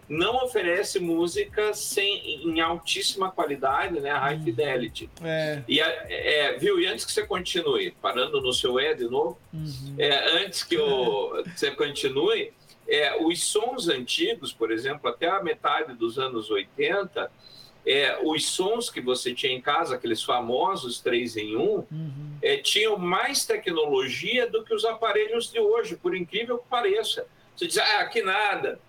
não 0.09 0.43
oferece 0.43 0.99
música 0.99 1.73
sem, 1.73 2.43
em 2.45 2.59
altíssima 2.59 3.31
qualidade, 3.31 4.01
né? 4.01 4.11
High 4.11 4.35
uhum. 4.35 4.43
fidelity. 4.43 5.09
É. 5.23 5.63
E, 5.65 5.79
é, 5.79 6.57
viu? 6.59 6.81
E 6.81 6.85
antes 6.85 7.05
que 7.05 7.13
você 7.13 7.25
continue, 7.25 7.91
parando 8.01 8.41
no 8.41 8.51
seu 8.51 8.77
E 8.77 8.93
de 8.93 9.05
novo, 9.05 9.39
uhum. 9.53 9.95
é, 9.97 10.43
antes 10.43 10.63
que 10.63 10.75
eu, 10.75 11.41
você 11.55 11.71
continue, 11.71 12.51
É, 12.87 13.15
os 13.23 13.41
sons 13.43 13.87
antigos, 13.87 14.51
por 14.51 14.69
exemplo, 14.69 15.09
até 15.09 15.29
a 15.29 15.41
metade 15.41 15.93
dos 15.93 16.19
anos 16.19 16.49
80, 16.51 17.31
é, 17.85 18.19
os 18.23 18.47
sons 18.47 18.89
que 18.89 19.01
você 19.01 19.33
tinha 19.33 19.51
em 19.51 19.61
casa, 19.61 19.95
aqueles 19.95 20.23
famosos 20.23 20.99
3 20.99 21.37
em 21.37 21.55
1, 21.55 21.59
uhum. 21.59 21.85
é, 22.41 22.57
tinham 22.57 22.97
mais 22.97 23.45
tecnologia 23.45 24.47
do 24.49 24.63
que 24.63 24.73
os 24.73 24.85
aparelhos 24.85 25.51
de 25.51 25.59
hoje, 25.59 25.95
por 25.95 26.15
incrível 26.15 26.59
que 26.59 26.67
pareça. 26.69 27.25
Você 27.55 27.67
diz, 27.67 27.77
ah, 27.77 28.05
que 28.05 28.21
nada, 28.21 28.79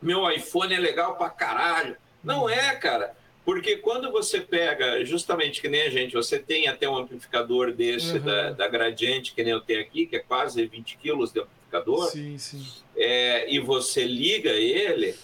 meu 0.00 0.30
iPhone 0.30 0.72
é 0.72 0.78
legal 0.78 1.16
pra 1.16 1.30
caralho. 1.30 1.96
Não 2.22 2.42
uhum. 2.42 2.50
é, 2.50 2.74
cara. 2.76 3.16
Porque 3.44 3.76
quando 3.76 4.12
você 4.12 4.40
pega, 4.40 5.02
justamente 5.06 5.60
que 5.60 5.68
nem 5.68 5.82
a 5.82 5.90
gente, 5.90 6.12
você 6.12 6.38
tem 6.38 6.68
até 6.68 6.88
um 6.88 6.98
amplificador 6.98 7.72
desse 7.72 8.18
uhum. 8.18 8.24
da, 8.24 8.50
da 8.50 8.68
Gradiente, 8.68 9.32
que 9.32 9.42
nem 9.42 9.52
eu 9.52 9.60
tenho 9.60 9.80
aqui, 9.80 10.06
que 10.06 10.16
é 10.16 10.18
quase 10.18 10.66
20 10.66 10.98
quilos 10.98 11.32
de 11.32 11.40
amplificador, 11.40 12.10
sim, 12.10 12.36
sim. 12.36 12.62
É, 12.94 13.50
e 13.50 13.58
você 13.58 14.04
liga 14.04 14.50
ele, 14.50 15.14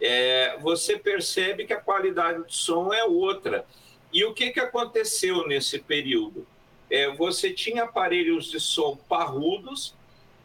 é, 0.00 0.56
você 0.60 0.98
percebe 0.98 1.64
que 1.64 1.72
a 1.72 1.80
qualidade 1.80 2.42
do 2.42 2.52
som 2.52 2.92
é 2.92 3.04
outra. 3.04 3.64
E 4.12 4.24
o 4.24 4.34
que, 4.34 4.50
que 4.50 4.60
aconteceu 4.60 5.46
nesse 5.46 5.78
período? 5.78 6.46
É, 6.90 7.10
você 7.10 7.52
tinha 7.52 7.84
aparelhos 7.84 8.50
de 8.50 8.60
som 8.60 8.96
parrudos, 9.08 9.94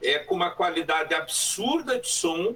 é, 0.01 0.20
com 0.20 0.36
uma 0.36 0.50
qualidade 0.50 1.13
absurda 1.13 2.00
de 2.00 2.10
som, 2.10 2.56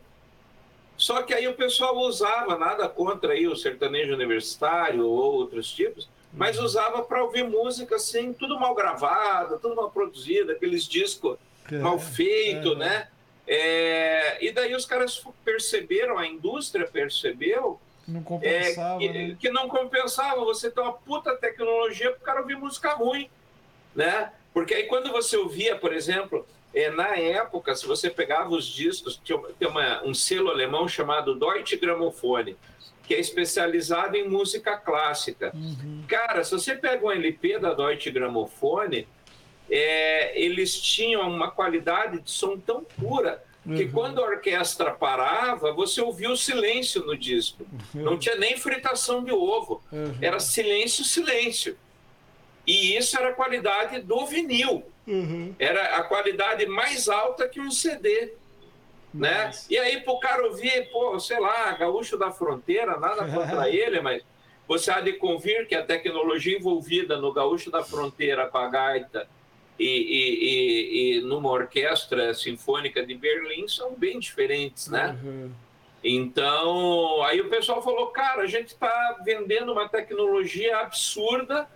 só 0.98 1.22
que 1.22 1.34
aí 1.34 1.48
o 1.48 1.54
pessoal 1.54 1.98
usava, 1.98 2.58
nada 2.58 2.88
contra 2.88 3.34
aí 3.34 3.48
o 3.48 3.56
sertanejo 3.56 4.14
universitário 4.14 5.06
ou 5.06 5.34
outros 5.34 5.70
tipos, 5.72 6.08
mas 6.32 6.58
uhum. 6.58 6.66
usava 6.66 7.04
para 7.04 7.24
ouvir 7.24 7.44
música 7.44 7.96
assim, 7.96 8.34
tudo 8.34 8.60
mal 8.60 8.74
gravado, 8.74 9.60
tudo 9.60 9.76
mal 9.76 9.92
produzido, 9.92 10.52
aqueles 10.52 10.88
discos 10.88 11.38
é, 11.72 11.78
mal 11.78 12.00
feitos, 12.00 12.74
é. 12.74 12.76
né? 12.76 13.08
É, 13.48 14.44
e 14.44 14.52
daí 14.52 14.74
os 14.74 14.86
caras 14.86 15.24
perceberam, 15.44 16.18
a 16.18 16.26
indústria 16.26 16.88
percebeu 16.88 17.80
não 18.08 18.22
compensava, 18.22 19.04
é, 19.04 19.08
que, 19.08 19.14
né? 19.14 19.38
que, 19.40 19.50
não 19.50 19.68
compensava 19.68 20.44
você 20.44 20.70
ter 20.70 20.82
uma 20.82 20.94
puta 20.94 21.36
tecnologia 21.36 22.12
para 22.12 22.20
o 22.20 22.24
cara 22.24 22.42
ouvir 22.42 22.58
música 22.58 22.94
ruim, 22.94 23.30
né? 23.96 24.32
Porque 24.54 24.74
aí 24.74 24.84
quando 24.84 25.12
você 25.12 25.38
ouvia, 25.38 25.76
por 25.76 25.94
exemplo, 25.94 26.46
é, 26.74 26.90
na 26.90 27.16
época, 27.16 27.76
se 27.76 27.86
você 27.86 28.10
pegava 28.10 28.50
os 28.50 28.66
discos, 28.66 29.20
tinha, 29.24 29.40
uma, 29.70 30.04
um 30.04 30.14
selo 30.14 30.50
alemão 30.50 30.88
chamado 30.88 31.36
Deutsche 31.36 31.78
Grammophone, 31.78 32.58
que 33.04 33.14
é 33.14 33.20
especializado 33.20 34.16
em 34.16 34.28
música 34.28 34.78
clássica. 34.78 35.52
Uhum. 35.54 36.04
Cara, 36.08 36.44
se 36.44 36.52
você 36.52 36.76
pega 36.76 37.06
um 37.06 37.12
LP 37.12 37.60
da 37.60 37.74
Deutsche 37.74 38.12
Grammophone, 38.12 39.08
é, 39.76 40.40
eles 40.40 40.80
tinham 40.80 41.28
uma 41.28 41.50
qualidade 41.50 42.20
de 42.20 42.30
som 42.30 42.60
tão 42.60 42.84
pura 42.84 43.44
que 43.64 43.86
uhum. 43.86 43.92
quando 43.92 44.20
a 44.20 44.28
orquestra 44.28 44.92
parava, 44.92 45.72
você 45.72 46.00
ouvia 46.00 46.30
o 46.30 46.38
silêncio 46.38 47.04
no 47.04 47.18
disco. 47.18 47.66
Uhum. 47.96 48.04
Não 48.04 48.20
tinha 48.20 48.36
nem 48.36 48.56
fritação 48.56 49.24
de 49.24 49.32
ovo. 49.32 49.82
Uhum. 49.92 50.16
Era 50.22 50.40
silêncio, 50.40 51.04
silêncio. 51.04 51.76
E 52.68 52.96
isso 52.96 53.18
era 53.18 53.30
a 53.30 53.34
qualidade 53.34 54.02
do 54.02 54.26
vinil. 54.28 54.84
Uhum. 55.08 55.56
Era 55.58 55.96
a 55.96 56.04
qualidade 56.04 56.66
mais 56.68 57.10
alta 57.10 57.48
que 57.48 57.60
um 57.60 57.72
CD. 57.72 58.34
Né? 59.12 59.50
E 59.70 59.78
aí, 59.80 60.02
pro 60.02 60.20
cara 60.20 60.46
ouvir, 60.46 60.90
pô, 60.92 61.20
sei 61.20 61.40
lá, 61.40 61.72
gaúcho 61.72 62.18
da 62.18 62.32
fronteira, 62.32 63.00
nada 63.00 63.26
contra 63.26 63.70
ele, 63.72 64.02
mas 64.02 64.22
você 64.68 64.92
há 64.92 65.00
de 65.00 65.14
convir 65.14 65.68
que 65.68 65.76
a 65.76 65.84
tecnologia 65.86 66.58
envolvida 66.58 67.18
no 67.18 67.32
gaúcho 67.32 67.72
da 67.72 67.84
fronteira 67.84 68.48
com 68.48 68.58
a 68.58 68.68
gaita 68.68 69.28
e, 69.80 69.86
e, 69.86 71.16
e, 71.16 71.18
e 71.18 71.22
numa 71.22 71.50
orquestra 71.50 72.34
sinfônica 72.34 73.06
de 73.06 73.16
Berlim 73.16 73.68
são 73.68 73.94
bem 73.96 74.20
diferentes, 74.20 74.88
né? 74.88 75.18
Uhum. 75.24 75.52
Então, 76.04 77.24
aí 77.24 77.40
o 77.40 77.50
pessoal 77.50 77.82
falou, 77.82 78.08
cara, 78.08 78.42
a 78.42 78.48
gente 78.48 78.68
está 78.68 79.22
vendendo 79.24 79.72
uma 79.72 79.88
tecnologia 79.88 80.78
absurda 80.80 81.68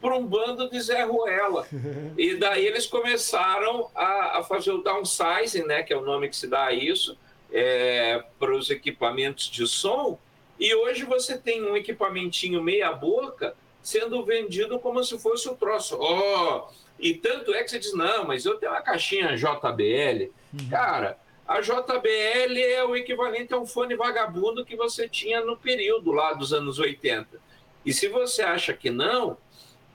para 0.00 0.14
um 0.14 0.26
bando 0.26 0.70
de 0.70 0.80
Zé 0.80 1.02
Ruela. 1.04 1.66
e 2.16 2.36
daí 2.36 2.66
eles 2.66 2.86
começaram 2.86 3.90
a, 3.94 4.38
a, 4.38 4.42
fazer 4.42 4.70
o 4.70 4.82
downsizing, 4.82 5.64
né, 5.64 5.82
que 5.82 5.92
é 5.92 5.96
o 5.96 6.04
nome 6.04 6.28
que 6.28 6.36
se 6.36 6.46
dá 6.46 6.66
a 6.66 6.72
isso, 6.72 7.18
é, 7.52 8.24
para 8.38 8.54
os 8.54 8.70
equipamentos 8.70 9.50
de 9.50 9.66
som. 9.66 10.18
E 10.58 10.74
hoje 10.74 11.04
você 11.04 11.36
tem 11.36 11.62
um 11.62 11.76
equipamentinho 11.76 12.62
meia 12.62 12.90
boca 12.92 13.54
sendo 13.82 14.24
vendido 14.24 14.78
como 14.78 15.04
se 15.04 15.18
fosse 15.18 15.48
o 15.48 15.54
troço. 15.54 15.96
Oh, 16.00 16.68
e 16.98 17.14
tanto 17.14 17.54
é 17.54 17.62
que 17.62 17.70
você 17.70 17.78
diz, 17.78 17.92
não, 17.94 18.24
mas 18.24 18.44
eu 18.44 18.56
tenho 18.56 18.72
uma 18.72 18.80
caixinha 18.80 19.36
JBL. 19.36 20.30
Uhum. 20.52 20.68
Cara, 20.70 21.18
a 21.46 21.60
JBL 21.60 22.58
é 22.58 22.84
o 22.84 22.96
equivalente 22.96 23.54
a 23.54 23.58
um 23.58 23.66
fone 23.66 23.94
vagabundo 23.94 24.64
que 24.64 24.76
você 24.76 25.08
tinha 25.08 25.40
no 25.42 25.56
período 25.56 26.10
lá 26.10 26.32
dos 26.32 26.52
anos 26.52 26.78
80. 26.78 27.38
E 27.84 27.92
se 27.92 28.08
você 28.08 28.42
acha 28.42 28.72
que 28.72 28.90
não, 28.90 29.36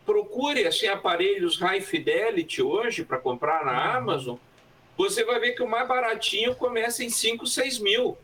procure 0.06 0.66
assim, 0.66 0.88
aparelhos 0.88 1.60
High 1.60 1.82
Fidelity 1.82 2.62
hoje 2.62 3.04
para 3.04 3.18
comprar 3.18 3.66
na 3.66 3.72
uhum. 3.72 3.98
Amazon, 3.98 4.38
você 4.98 5.24
vai 5.24 5.40
ver 5.40 5.54
que 5.54 5.64
o 5.64 5.68
mais 5.68 5.88
baratinho 5.88 6.56
começa 6.56 7.04
em 7.04 7.10
5, 7.10 7.46
6 7.48 7.80
mil. 7.80 8.18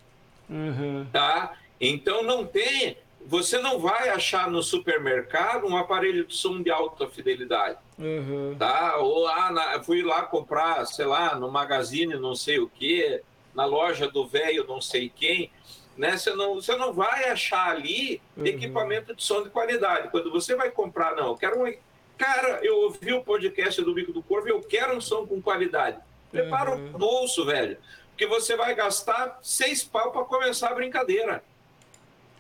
Uhum. 0.50 1.06
Tá? 1.12 1.58
Então 1.82 2.24
não 2.24 2.46
tem. 2.46 2.98
Você 3.28 3.60
não 3.60 3.78
vai 3.78 4.10
achar 4.10 4.50
no 4.50 4.63
supermercado 4.63 5.68
um 5.68 5.76
aparelho 5.78 6.26
de 6.26 6.34
som 6.34 6.62
de 6.62 6.72
alta 6.72 7.08
fidelidade. 7.08 7.78
Uhum. 8.00 8.56
Tá? 8.58 8.98
Ou 8.98 9.28
ah, 9.28 9.52
na, 9.52 9.84
fui 9.84 10.02
lá 10.02 10.24
comprar, 10.24 10.86
sei 10.86 11.06
lá, 11.06 11.36
no 11.36 11.52
magazine 11.52 12.16
não 12.16 12.36
sei 12.36 12.60
o 12.60 12.70
que, 12.70 13.22
na 13.54 13.66
loja 13.66 14.08
do 14.08 14.26
velho 14.26 14.66
não 14.68 14.80
sei 14.80 15.10
quem 15.10 15.52
né? 15.98 16.16
Você 16.16 16.34
não, 16.36 16.56
você 16.56 16.76
não 16.76 16.94
vai 16.94 17.30
achar 17.30 17.72
ali 17.72 18.22
uhum. 18.38 18.46
equipamento 18.46 19.16
de 19.16 19.24
som 19.24 19.44
de 19.44 19.50
qualidade. 19.50 20.10
Quando 20.10 20.32
você 20.32 20.56
vai 20.56 20.70
comprar, 20.70 21.16
não, 21.16 21.30
eu 21.30 21.36
quero 21.36 21.63
um. 21.63 21.74
Cara, 22.18 22.60
eu 22.63 22.78
ouvi 22.84 23.13
o 23.13 23.24
podcast 23.24 23.82
do 23.82 23.94
Bico 23.94 24.13
do 24.13 24.24
Corvo 24.24 24.48
eu 24.48 24.62
quero 24.62 24.96
um 24.96 25.02
som 25.02 25.26
com 25.26 25.42
qualidade. 25.42 25.98
Prepara 26.32 26.76
uhum. 26.76 26.90
o 26.94 26.98
bolso, 26.98 27.46
velho. 27.46 27.78
Porque 28.10 28.28
você 28.28 28.56
vai 28.56 28.74
gastar 28.74 29.40
seis 29.42 29.84
pau 29.84 30.12
para 30.12 30.24
começar 30.24 30.70
a 30.70 30.76
brincadeira. 30.76 31.44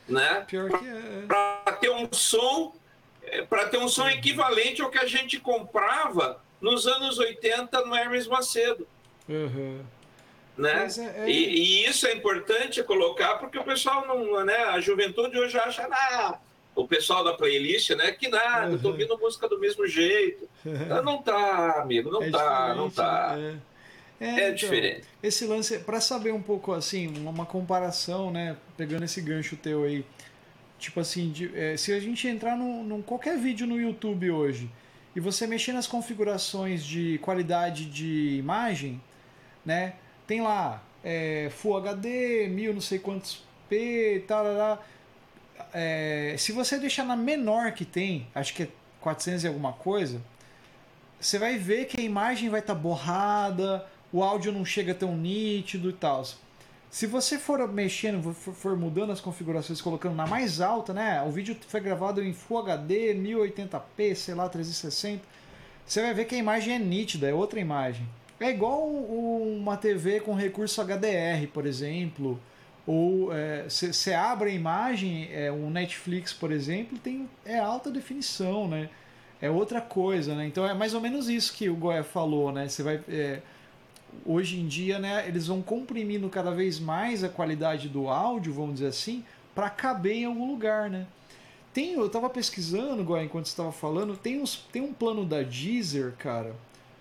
Né? 0.07 0.45
Pior 0.47 0.69
que 0.69 0.87
é. 0.87 1.25
Para 1.27 1.73
ter 1.73 1.89
um 1.89 2.07
som. 2.11 2.73
É, 3.23 3.41
para 3.41 3.67
ter 3.67 3.77
um 3.77 3.89
som 3.89 4.07
equivalente 4.07 4.81
ao 4.81 4.89
que 4.89 4.97
a 4.97 5.05
gente 5.05 5.39
comprava 5.39 6.41
nos 6.61 6.87
anos 6.87 7.19
80 7.19 7.85
no 7.85 7.95
Hermes 7.95 8.27
Macedo. 8.27 8.87
Uhum. 9.27 9.81
Né? 10.57 10.87
É, 10.97 11.23
é... 11.23 11.29
E, 11.29 11.33
e, 11.33 11.85
isso 11.85 12.07
é 12.07 12.13
importante 12.13 12.81
colocar 12.83 13.35
porque 13.35 13.59
o 13.59 13.63
pessoal 13.63 14.07
não, 14.07 14.43
né? 14.43 14.55
A 14.65 14.79
juventude 14.79 15.37
hoje 15.37 15.57
acha, 15.59 15.87
ah, 15.91 16.39
o 16.75 16.87
pessoal 16.87 17.23
da 17.23 17.33
playlist, 17.33 17.91
né? 17.91 18.11
Que 18.11 18.27
nada, 18.27 18.71
uhum. 18.71 18.77
tô 18.79 18.89
ouvindo 18.89 19.17
música 19.17 19.47
do 19.47 19.59
mesmo 19.59 19.85
jeito. 19.87 20.47
Uhum. 20.65 21.01
Não 21.03 21.21
tá, 21.21 21.81
amigo, 21.81 22.09
não 22.09 22.23
é 22.23 22.29
tá, 22.29 22.75
não 22.75 22.89
tá. 22.89 23.35
Né? 23.35 23.59
É, 24.19 24.25
é 24.25 24.43
então, 24.45 24.55
diferente. 24.55 25.07
Esse 25.21 25.45
lance, 25.45 25.79
para 25.79 26.01
saber 26.01 26.33
um 26.33 26.41
pouco 26.41 26.73
assim, 26.73 27.07
uma 27.17 27.45
comparação, 27.45 28.31
né? 28.31 28.57
Pegando 28.75 29.05
esse 29.05 29.21
gancho 29.21 29.55
teu 29.55 29.83
aí, 29.83 30.05
tipo 30.79 30.99
assim, 30.99 31.31
de, 31.31 31.55
é, 31.57 31.77
se 31.77 31.91
a 31.93 31.99
gente 31.99 32.27
entrar 32.27 32.57
num, 32.57 32.83
num 32.83 33.01
qualquer 33.01 33.37
vídeo 33.37 33.67
no 33.67 33.79
YouTube 33.79 34.31
hoje 34.31 34.69
e 35.15 35.19
você 35.19 35.47
mexer 35.47 35.73
nas 35.73 35.87
configurações 35.87 36.83
de 36.83 37.19
qualidade 37.19 37.85
de 37.85 38.37
imagem, 38.37 39.01
né? 39.65 39.93
Tem 40.25 40.41
lá 40.41 40.83
é, 41.03 41.49
Full 41.51 41.77
HD, 41.77 42.47
mil 42.47 42.73
não 42.73 42.81
sei 42.81 42.99
quantos 42.99 43.43
P, 43.69 44.23
tal, 44.27 44.45
tal, 44.45 44.85
é, 45.73 46.35
se 46.37 46.51
você 46.51 46.77
deixar 46.77 47.03
na 47.03 47.15
menor 47.15 47.71
que 47.71 47.85
tem, 47.85 48.27
acho 48.33 48.53
que 48.53 48.63
é 48.63 48.67
400 49.01 49.43
e 49.43 49.47
alguma 49.47 49.73
coisa, 49.73 50.21
você 51.19 51.39
vai 51.39 51.57
ver 51.57 51.85
que 51.85 51.99
a 51.99 52.03
imagem 52.03 52.49
vai 52.49 52.59
estar 52.59 52.75
tá 52.75 52.79
borrada, 52.79 53.85
o 54.17 54.23
áudio 54.23 54.51
não 54.51 54.65
chega 54.65 54.95
tão 54.95 55.15
nítido 55.15 55.89
e 55.91 55.93
tal. 55.93 56.23
Se 56.89 57.05
você 57.05 57.37
for 57.37 57.67
mexendo, 57.71 58.33
for, 58.33 58.75
mudando 58.75 59.11
as 59.11 59.21
configurações, 59.21 59.79
colocando 59.79 60.15
na 60.15 60.25
mais 60.25 60.59
alta, 60.59 60.93
né? 60.93 61.21
O 61.21 61.29
vídeo 61.29 61.55
foi 61.67 61.79
gravado 61.79 62.23
em 62.23 62.33
Full 62.33 62.57
HD, 62.59 63.13
1080p, 63.13 64.15
sei 64.15 64.33
lá, 64.33 64.49
360. 64.49 65.21
Você 65.85 66.01
vai 66.01 66.13
ver 66.13 66.25
que 66.25 66.33
a 66.33 66.37
imagem 66.37 66.73
é 66.73 66.79
nítida, 66.79 67.29
é 67.29 67.33
outra 67.33 67.59
imagem. 67.59 68.07
É 68.39 68.49
igual 68.49 68.87
uma 68.87 69.77
TV 69.77 70.19
com 70.21 70.33
recurso 70.33 70.81
HDR, 70.81 71.47
por 71.53 71.67
exemplo. 71.67 72.39
Ou 72.87 73.29
você 73.69 74.11
é, 74.11 74.15
abre 74.15 74.49
a 74.49 74.53
imagem, 74.53 75.29
é, 75.31 75.51
um 75.51 75.69
Netflix, 75.69 76.33
por 76.33 76.51
exemplo, 76.51 76.97
tem, 76.97 77.29
é 77.45 77.59
alta 77.59 77.91
definição, 77.91 78.67
né? 78.67 78.89
É 79.39 79.51
outra 79.51 79.79
coisa, 79.81 80.33
né? 80.33 80.47
Então 80.47 80.65
é 80.65 80.73
mais 80.73 80.95
ou 80.95 81.01
menos 81.01 81.29
isso 81.29 81.53
que 81.53 81.69
o 81.69 81.75
Goya 81.75 82.03
falou, 82.03 82.51
né? 82.51 82.67
Você 82.67 82.81
vai. 82.81 82.99
É, 83.07 83.41
hoje 84.25 84.59
em 84.59 84.67
dia, 84.67 84.99
né, 84.99 85.27
eles 85.27 85.47
vão 85.47 85.61
comprimindo 85.61 86.29
cada 86.29 86.51
vez 86.51 86.79
mais 86.79 87.23
a 87.23 87.29
qualidade 87.29 87.87
do 87.89 88.09
áudio, 88.09 88.53
vamos 88.53 88.75
dizer 88.75 88.87
assim, 88.87 89.23
para 89.55 89.69
caber 89.69 90.17
em 90.17 90.25
algum 90.25 90.47
lugar, 90.47 90.89
né? 90.89 91.07
Tem, 91.73 91.93
eu 91.93 92.09
tava 92.09 92.29
pesquisando, 92.29 93.03
Goya, 93.03 93.23
enquanto 93.23 93.45
estava 93.45 93.71
falando, 93.71 94.17
tem, 94.17 94.41
uns, 94.41 94.55
tem 94.71 94.81
um 94.81 94.93
plano 94.93 95.25
da 95.25 95.43
Deezer, 95.43 96.13
cara, 96.17 96.55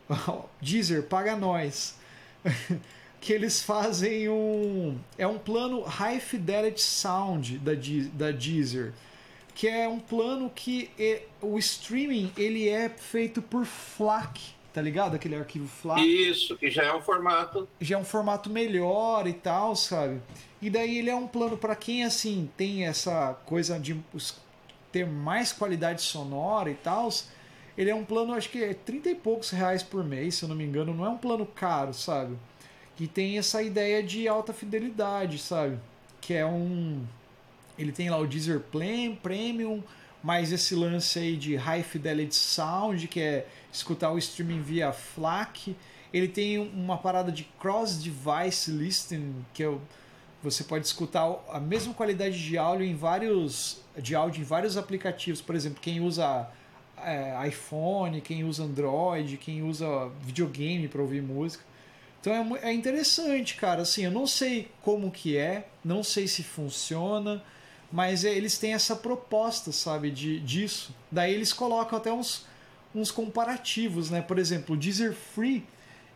Deezer, 0.61 1.05
paga 1.05 1.35
nós. 1.35 1.97
que 3.21 3.33
eles 3.33 3.61
fazem 3.63 4.29
um. 4.29 4.99
É 5.19 5.27
um 5.27 5.37
plano 5.37 5.83
High 5.83 6.21
Fidelity 6.21 6.81
Sound 6.81 7.59
da, 7.59 7.73
da 8.13 8.31
Deezer. 8.31 8.93
Que 9.55 9.67
é 9.67 9.89
um 9.89 9.99
plano 9.99 10.49
que 10.55 10.91
é, 10.99 11.23
o 11.41 11.59
streaming 11.59 12.31
ele 12.37 12.69
é 12.69 12.89
feito 12.89 13.41
por 13.41 13.65
FLAC, 13.65 14.55
tá 14.77 14.83
ligado? 14.83 15.15
Aquele 15.15 15.35
arquivo 15.35 15.67
FLAC. 15.67 16.03
Isso, 16.03 16.55
que 16.55 16.71
já 16.71 16.83
é 16.83 16.95
um 16.95 17.01
formato. 17.01 17.67
Já 17.81 17.97
é 17.97 17.99
um 17.99 18.05
formato 18.05 18.51
melhor 18.51 19.27
e 19.27 19.33
tal, 19.33 19.75
sabe? 19.75 20.21
E 20.61 20.69
daí 20.69 20.99
ele 20.99 21.09
é 21.09 21.15
um 21.15 21.27
plano 21.27 21.57
para 21.57 21.75
quem 21.75 22.05
assim 22.05 22.51
tem 22.59 22.85
essa 22.85 23.33
coisa 23.47 23.81
de 23.81 23.99
ter 24.93 25.07
mais 25.07 25.51
qualidade 25.51 26.03
sonora 26.03 26.71
e 26.71 26.75
tal. 26.75 27.09
Ele 27.75 27.89
é 27.89 27.95
um 27.95 28.05
plano, 28.05 28.35
acho 28.35 28.51
que 28.51 28.63
é 28.63 28.75
30 28.75 29.09
e 29.09 29.15
poucos 29.15 29.49
reais 29.49 29.83
por 29.83 30.05
mês, 30.05 30.35
se 30.35 30.43
eu 30.43 30.49
não 30.51 30.57
me 30.57 30.65
engano. 30.65 30.93
Não 30.93 31.07
é 31.07 31.09
um 31.09 31.17
plano 31.17 31.47
caro, 31.47 31.95
sabe? 31.95 32.37
Que 32.97 33.07
tem 33.07 33.39
essa 33.39 33.63
ideia 33.63 34.03
de 34.03 34.29
alta 34.29 34.53
fidelidade, 34.53 35.39
sabe? 35.39 35.79
Que 36.21 36.35
é 36.35 36.45
um. 36.45 37.03
Ele 37.79 37.93
tem 37.93 38.11
lá 38.11 38.19
o 38.19 38.27
Deezer 38.27 38.61
Premium, 39.23 39.83
mais 40.27 40.51
esse 40.51 40.75
lance 40.75 41.21
aí 41.21 41.37
de 41.37 41.55
High 41.55 41.85
Fidelity 41.85 42.35
Sound, 42.35 43.07
que 43.07 43.21
é 43.21 43.47
escutar 43.73 44.11
o 44.11 44.19
streaming 44.19 44.61
via 44.61 44.93
FLAC. 44.93 45.77
Ele 46.13 46.27
tem 46.27 46.59
uma 46.59 46.99
parada 46.99 47.31
de 47.31 47.45
Cross 47.61 48.03
Device 48.03 48.69
Listening, 48.73 49.47
que 49.55 49.63
é 49.63 49.73
você 50.43 50.65
pode 50.65 50.85
escutar 50.85 51.33
a 51.49 51.61
mesma 51.61 51.95
qualidade 51.95 52.45
de 52.45 52.59
áudio 52.59 52.85
em 52.85 52.97
vários 52.97 53.81
de 53.97 54.17
áudio 54.17 54.41
em 54.41 54.45
vários 54.45 54.77
aplicativos. 54.77 55.41
Por 55.41 55.55
exemplo, 55.55 55.79
quem 55.81 56.01
usa 56.01 56.51
é, 56.99 57.47
iPhone, 57.47 58.21
quem 58.21 58.43
usa 58.43 58.65
Android, 58.65 59.37
quem 59.37 59.63
usa 59.63 60.11
videogame 60.23 60.89
para 60.89 61.03
ouvir 61.03 61.23
música. 61.23 61.63
Então 62.21 62.57
é, 62.57 62.71
é 62.71 62.73
interessante, 62.73 63.55
cara. 63.55 63.83
Assim, 63.83 64.05
eu 64.05 64.11
não 64.11 64.27
sei 64.27 64.73
como 64.83 65.09
que 65.09 65.37
é, 65.37 65.69
não 65.85 66.03
sei 66.03 66.27
se 66.27 66.43
funciona, 66.43 67.41
mas 67.91 68.25
é, 68.25 68.35
eles 68.35 68.59
têm 68.59 68.75
essa 68.75 68.97
proposta, 68.97 69.73
sabe, 69.73 70.11
de, 70.11 70.41
disso. 70.41 70.95
Daí 71.11 71.33
eles 71.33 71.53
colocam 71.53 71.99
até 71.99 72.13
uns, 72.13 72.47
uns 72.95 73.11
comparativos, 73.11 74.11
né? 74.11 74.21
Por 74.21 74.39
exemplo, 74.39 74.75
o 74.75 74.79
Deezer 74.79 75.13
Free, 75.13 75.65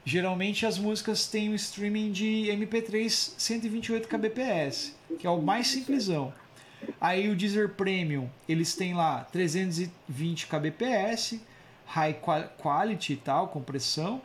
geralmente 0.04 0.66
as 0.66 0.78
músicas 0.78 1.26
têm 1.26 1.50
um 1.50 1.54
streaming 1.54 2.12
de 2.12 2.48
MP3 2.50 3.32
128 3.36 4.08
kbps, 4.08 4.94
que 5.18 5.26
é 5.26 5.30
o 5.30 5.40
mais 5.40 5.68
simplesão. 5.68 6.32
Aí 7.00 7.28
o 7.28 7.36
Deezer 7.36 7.68
Premium, 7.70 8.28
eles 8.48 8.74
têm 8.74 8.94
lá 8.94 9.24
320 9.24 10.46
kbps, 10.46 11.40
high 11.86 12.18
quality 12.58 13.12
e 13.12 13.16
tal, 13.16 13.48
compressão 13.48 14.22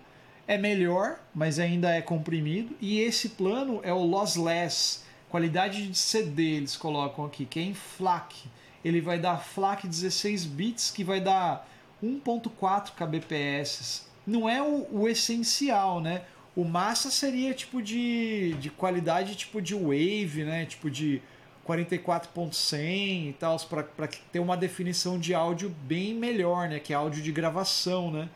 é 0.47 0.57
melhor, 0.57 1.19
mas 1.33 1.59
ainda 1.59 1.91
é 1.91 2.01
comprimido. 2.01 2.75
E 2.79 2.99
esse 2.99 3.29
plano 3.29 3.79
é 3.83 3.93
o 3.93 4.03
lossless, 4.03 5.01
qualidade 5.29 5.87
de 5.87 5.97
CD, 5.97 6.55
eles 6.55 6.77
colocam 6.77 7.25
aqui, 7.25 7.45
que 7.45 7.59
é 7.59 7.63
em 7.63 7.73
FLAC. 7.73 8.49
Ele 8.83 9.01
vai 9.01 9.19
dar 9.19 9.37
FLAC 9.37 9.87
16 9.87 10.45
bits, 10.45 10.91
que 10.91 11.03
vai 11.03 11.19
dar 11.19 11.67
1.4 12.03 12.91
kbps. 12.91 14.07
Não 14.25 14.49
é 14.49 14.61
o, 14.61 14.87
o, 14.91 15.07
essencial, 15.07 15.99
né? 15.99 16.23
O 16.55 16.63
massa 16.63 17.11
seria 17.11 17.53
tipo 17.53 17.81
de, 17.81 18.53
de 18.59 18.69
qualidade 18.69 19.35
tipo 19.35 19.61
de 19.61 19.73
wave, 19.73 20.43
né? 20.43 20.65
Tipo 20.65 20.89
de 20.89 21.21
44.100 21.67 23.29
e 23.29 23.35
tal, 23.39 23.59
para 23.59 24.07
ter 24.31 24.39
uma 24.39 24.55
definição 24.55 25.19
de 25.19 25.33
áudio 25.33 25.69
bem 25.69 26.13
melhor, 26.13 26.69
né? 26.69 26.79
Que 26.79 26.93
é 26.93 26.95
áudio 26.95 27.21
de 27.21 27.31
gravação, 27.31 28.11
né? 28.11 28.29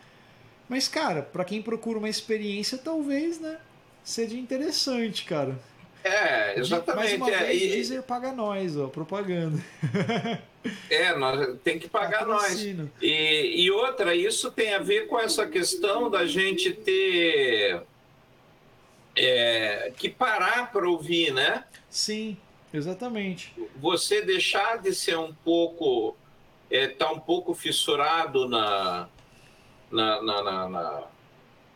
Mas, 0.68 0.88
cara, 0.88 1.22
para 1.22 1.46
quem 1.46 1.62
procura 1.62 1.98
uma 1.98 2.10
experiência, 2.10 2.78
talvez, 2.78 3.40
né? 3.40 3.58
Seja 4.04 4.36
interessante, 4.36 5.26
cara. 5.26 5.58
É, 6.04 6.60
exatamente. 6.60 7.18
Mais 7.18 7.32
uma 7.32 7.32
é, 7.32 7.46
vez, 7.46 7.62
e... 7.62 7.68
Deezer 7.70 8.04
paga 8.04 8.32
nós, 8.32 8.78
ó, 8.78 8.88
propaganda. 8.88 9.62
É, 10.90 11.16
nós, 11.16 11.58
tem 11.64 11.80
que 11.80 11.88
pagar 11.88 12.26
nós. 12.26 12.62
E, 12.62 12.84
e 13.02 13.72
outra, 13.72 14.14
isso 14.14 14.52
tem 14.52 14.74
a 14.74 14.80
ver 14.80 15.08
com 15.08 15.18
essa 15.18 15.48
questão 15.48 16.10
da 16.10 16.26
gente 16.26 16.74
ter 16.74 17.82
é, 19.16 19.92
que 19.96 20.10
parar 20.10 20.70
para 20.70 20.88
ouvir, 20.88 21.34
né? 21.34 21.64
Sim, 21.90 22.38
exatamente. 22.74 23.54
Você 23.78 24.22
deixar 24.22 24.80
de 24.80 24.94
ser 24.94 25.18
um 25.18 25.34
pouco, 25.34 26.18
é, 26.70 26.88
tá 26.88 27.10
um 27.10 27.20
pouco 27.20 27.54
fissurado 27.54 28.48
na, 28.48 29.08
na, 29.90 30.22
na, 30.22 30.44
na, 30.44 30.70
na 30.70 31.04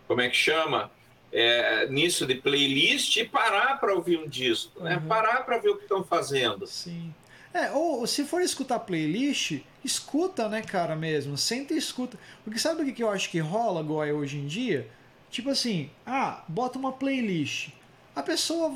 como 0.07 0.21
é 0.21 0.29
que 0.29 0.36
chama? 0.36 0.91
É, 1.36 1.88
nisso 1.88 2.28
de 2.28 2.36
playlist 2.36 3.17
e 3.17 3.26
parar 3.26 3.80
para 3.80 3.91
ouvir 3.96 4.19
um 4.19 4.28
disco, 4.28 4.84
né? 4.84 4.98
Uhum. 4.98 5.08
Parar 5.08 5.43
para 5.43 5.58
ver 5.58 5.69
o 5.69 5.78
que 5.78 5.84
estão 5.84 6.04
fazendo. 6.04 6.67
Sim. 6.67 7.12
É, 7.52 7.72
ou 7.72 8.06
se 8.06 8.24
for 8.24 8.41
escutar 8.41 8.80
playlist, 8.80 9.62
escuta, 9.84 10.48
né, 10.48 10.62
cara, 10.62 10.96
mesmo. 10.96 11.38
Senta 11.38 11.74
e 11.74 11.78
escuta. 11.78 12.17
Porque 12.43 12.60
sabe 12.60 12.84
o 12.84 12.93
que 12.93 13.04
eu 13.04 13.10
acho 13.10 13.30
que 13.30 13.39
rola, 13.39 13.82
Goya, 13.82 14.13
hoje 14.13 14.38
em 14.38 14.48
dia? 14.48 14.88
Tipo 15.30 15.50
assim, 15.50 15.89
ah, 16.06 16.43
bota 16.48 16.80
uma 16.80 16.91
playlist. 16.91 17.69
A 18.15 18.22
pessoa 18.22 18.76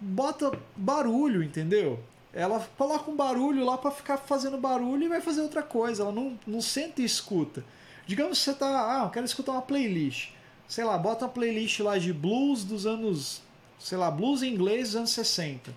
bota 0.00 0.52
barulho, 0.76 1.42
entendeu? 1.42 1.98
Ela 2.32 2.66
coloca 2.76 3.10
um 3.10 3.16
barulho 3.16 3.64
lá 3.64 3.78
para 3.78 3.90
ficar 3.90 4.16
fazendo 4.18 4.58
barulho 4.58 5.04
e 5.04 5.08
vai 5.08 5.20
fazer 5.20 5.40
outra 5.40 5.62
coisa. 5.62 6.02
Ela 6.02 6.12
não, 6.12 6.38
não 6.46 6.60
senta 6.60 7.00
e 7.00 7.04
escuta. 7.04 7.64
Digamos 8.06 8.38
que 8.38 8.44
você 8.44 8.54
tá, 8.54 8.66
ah, 8.66 9.04
eu 9.04 9.10
quero 9.10 9.24
escutar 9.24 9.52
uma 9.52 9.62
playlist. 9.62 10.30
Sei 10.68 10.84
lá, 10.84 10.96
bota 10.96 11.26
uma 11.26 11.30
playlist 11.30 11.80
lá 11.80 11.98
de 11.98 12.12
blues 12.12 12.64
dos 12.64 12.86
anos, 12.86 13.42
sei 13.78 13.98
lá, 13.98 14.10
blues 14.10 14.42
em 14.42 14.52
inglês 14.52 14.88
dos 14.88 14.96
anos 14.96 15.10
60. 15.10 15.72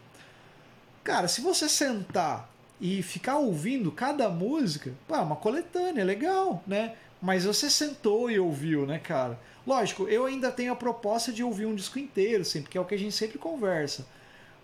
Cara, 1.03 1.27
se 1.27 1.41
você 1.41 1.69
sentar 1.69 2.49
e 2.79 3.01
ficar 3.01 3.37
ouvindo 3.37 3.91
cada 3.91 4.29
música, 4.29 4.93
pá, 5.07 5.21
uma 5.21 5.35
coletânea, 5.35 6.03
legal, 6.03 6.63
né? 6.65 6.95
Mas 7.21 7.45
você 7.45 7.69
sentou 7.69 8.29
e 8.29 8.39
ouviu, 8.39 8.85
né, 8.85 8.99
cara? 8.99 9.39
Lógico, 9.65 10.07
eu 10.07 10.25
ainda 10.25 10.51
tenho 10.51 10.71
a 10.71 10.75
proposta 10.75 11.31
de 11.31 11.43
ouvir 11.43 11.65
um 11.65 11.75
disco 11.75 11.99
inteiro, 11.99 12.45
sempre, 12.45 12.69
que 12.69 12.77
é 12.77 12.81
o 12.81 12.85
que 12.85 12.95
a 12.95 12.99
gente 12.99 13.13
sempre 13.13 13.37
conversa. 13.37 14.05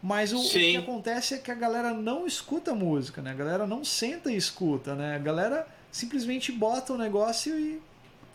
Mas 0.02 0.34
o, 0.34 0.40
o, 0.40 0.50
que 0.50 0.76
acontece 0.76 1.34
é 1.34 1.38
que 1.38 1.50
a 1.50 1.56
galera 1.56 1.94
não 1.94 2.28
escuta 2.28 2.76
música, 2.76 3.22
né? 3.22 3.32
A 3.32 3.36
galera 3.36 3.66
não 3.66 3.84
senta 3.86 4.32
e 4.32 4.36
escuta, 4.36 4.96
né? 4.96 5.16
A 5.16 5.20
galera 5.20 5.66
simplesmente 5.92 6.52
bota 6.52 6.94
o 6.94 6.98
negócio 6.98 7.58
e 7.58 7.82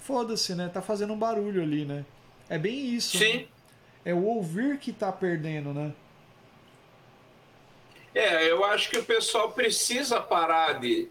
foda-se, 0.01 0.55
né? 0.55 0.69
Tá 0.73 0.81
fazendo 0.81 1.13
um 1.13 1.19
barulho 1.19 1.63
ali, 1.63 1.85
né? 1.85 2.05
É 2.49 2.59
bem 2.59 2.95
isso. 2.95 3.19
Sim. 3.19 3.39
Né? 3.39 3.47
É 4.05 4.15
o 4.15 4.25
ouvir 4.25 4.79
que 4.79 4.93
tá 4.93 5.13
perdendo, 5.13 5.75
né? 5.75 5.93
É, 8.15 8.51
eu 8.51 8.65
acho 8.65 8.91
que 8.91 8.99
o 8.99 9.05
pessoal 9.05 9.53
precisa 9.53 10.21
parar 10.21 10.81
de. 10.81 11.09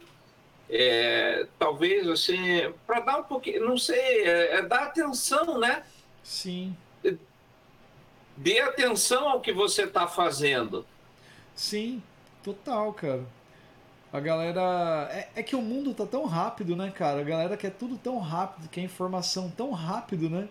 É, 0.70 1.48
talvez 1.58 2.08
assim, 2.10 2.74
para 2.86 3.00
dar 3.00 3.20
um 3.20 3.24
pouquinho, 3.24 3.66
não 3.66 3.78
sei, 3.78 4.26
é, 4.26 4.56
é 4.56 4.62
dar 4.62 4.84
atenção, 4.84 5.58
né? 5.58 5.84
Sim. 6.22 6.76
Dê 8.36 8.60
atenção 8.60 9.30
ao 9.30 9.40
que 9.40 9.54
você 9.54 9.84
está 9.84 10.08
fazendo. 10.08 10.86
Sim, 11.56 12.04
total, 12.44 12.94
cara. 12.94 13.26
A 14.12 14.20
galera. 14.20 15.10
É, 15.12 15.28
é, 15.36 15.44
que 15.44 15.56
o 15.56 15.62
mundo 15.62 15.94
tá 15.94 16.06
tão 16.06 16.26
rápido, 16.26 16.76
né, 16.76 16.92
cara? 16.92 17.20
A 17.20 17.24
galera 17.24 17.58
quer 17.58 17.72
tudo 17.72 17.98
tão 17.98 18.20
rápido, 18.20 18.70
quer 18.70 18.82
informação 18.82 19.50
tão 19.50 19.72
rápido, 19.72 20.30
né? 20.30 20.48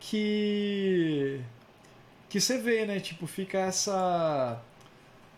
Que. 0.00 1.40
Que 2.28 2.40
você 2.40 2.58
vê, 2.58 2.86
né? 2.86 3.00
Tipo, 3.00 3.26
fica 3.26 3.58
essa. 3.58 4.60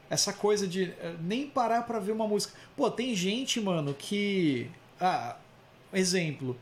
Essa 0.08 0.32
coisa 0.32 0.68
de 0.68 0.84
eh, 0.84 1.16
nem 1.20 1.48
parar 1.48 1.82
pra 1.82 1.98
ver 1.98 2.12
uma 2.12 2.28
música. 2.28 2.54
Pô, 2.76 2.88
tem 2.88 3.14
gente, 3.14 3.60
mano, 3.60 3.92
que. 3.92 4.70
Ah, 5.00 5.36
exemplo. 5.92 6.56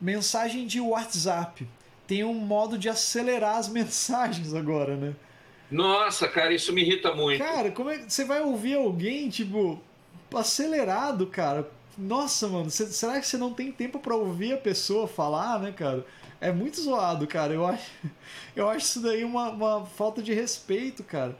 Mensagem 0.00 0.64
de 0.66 0.80
WhatsApp. 0.80 1.66
Tem 2.06 2.22
um 2.22 2.34
modo 2.34 2.78
de 2.78 2.88
acelerar 2.88 3.56
as 3.56 3.66
mensagens 3.68 4.54
agora, 4.54 4.96
né? 4.96 5.16
Nossa, 5.70 6.28
cara, 6.28 6.54
isso 6.54 6.72
me 6.72 6.82
irrita 6.82 7.12
muito. 7.14 7.42
Cara, 7.42 7.72
como 7.72 7.90
é 7.90 7.98
que 7.98 8.12
você 8.12 8.24
vai 8.24 8.40
ouvir 8.40 8.74
alguém, 8.74 9.28
tipo, 9.28 9.82
acelerado, 10.38 11.26
cara. 11.26 11.68
Nossa, 11.96 12.48
mano, 12.48 12.70
cê, 12.70 12.86
será 12.86 13.20
que 13.20 13.26
você 13.26 13.36
não 13.36 13.52
tem 13.52 13.70
tempo 13.70 13.98
para 13.98 14.16
ouvir 14.16 14.52
a 14.54 14.58
pessoa 14.58 15.06
falar, 15.06 15.60
né, 15.60 15.72
cara? 15.72 16.04
É 16.40 16.50
muito 16.52 16.80
zoado, 16.80 17.26
cara. 17.26 17.52
Eu 17.52 17.66
acho, 17.66 17.90
eu 18.54 18.68
acho 18.68 18.86
isso 18.86 19.00
daí 19.00 19.24
uma, 19.24 19.50
uma 19.50 19.86
falta 19.86 20.22
de 20.22 20.32
respeito, 20.34 21.02
cara. 21.02 21.36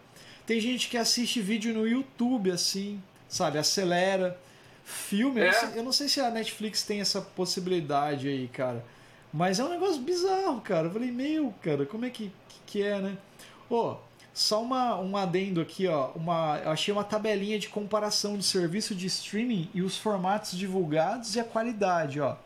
Tem 0.47 0.61
gente 0.61 0.89
que 0.89 0.97
assiste 0.97 1.41
vídeo 1.41 1.75
no 1.75 1.87
YouTube 1.89 2.51
assim, 2.51 3.03
sabe? 3.29 3.59
Acelera. 3.59 4.39
Filme, 4.85 5.41
é. 5.41 5.49
eu, 5.49 5.53
não 5.53 5.61
sei, 5.61 5.79
eu 5.79 5.83
não 5.85 5.93
sei 5.93 6.09
se 6.09 6.21
a 6.21 6.31
Netflix 6.31 6.83
tem 6.83 7.01
essa 7.01 7.21
possibilidade 7.21 8.29
aí, 8.29 8.49
cara. 8.49 8.85
Mas 9.33 9.59
é 9.59 9.65
um 9.65 9.71
negócio 9.71 10.01
bizarro, 10.01 10.61
cara. 10.61 10.87
Eu 10.87 10.93
falei, 10.93 11.11
meu, 11.11 11.53
cara, 11.63 11.87
como 11.87 12.05
é 12.05 12.11
que, 12.11 12.31
que, 12.49 12.61
que 12.67 12.83
é, 12.83 13.01
né? 13.01 13.17
Ô, 13.69 13.75
oh, 13.75 13.97
só 14.35 14.61
uma, 14.61 14.99
um 14.99 15.17
adendo 15.17 15.61
aqui, 15.61 15.87
ó. 15.87 16.11
Uma, 16.17 16.61
eu 16.65 16.73
achei 16.73 16.93
uma 16.93 17.05
tabelinha 17.05 17.57
de 17.57 17.69
comparação 17.69 18.37
do 18.37 18.43
serviço 18.43 18.93
de 18.93 19.07
streaming 19.07 19.71
e 19.73 19.81
os 19.81 19.97
formatos 19.97 20.59
divulgados 20.59 21.37
e 21.37 21.41
a 21.41 21.45
qualidade, 21.45 22.21
ó. 22.21 22.37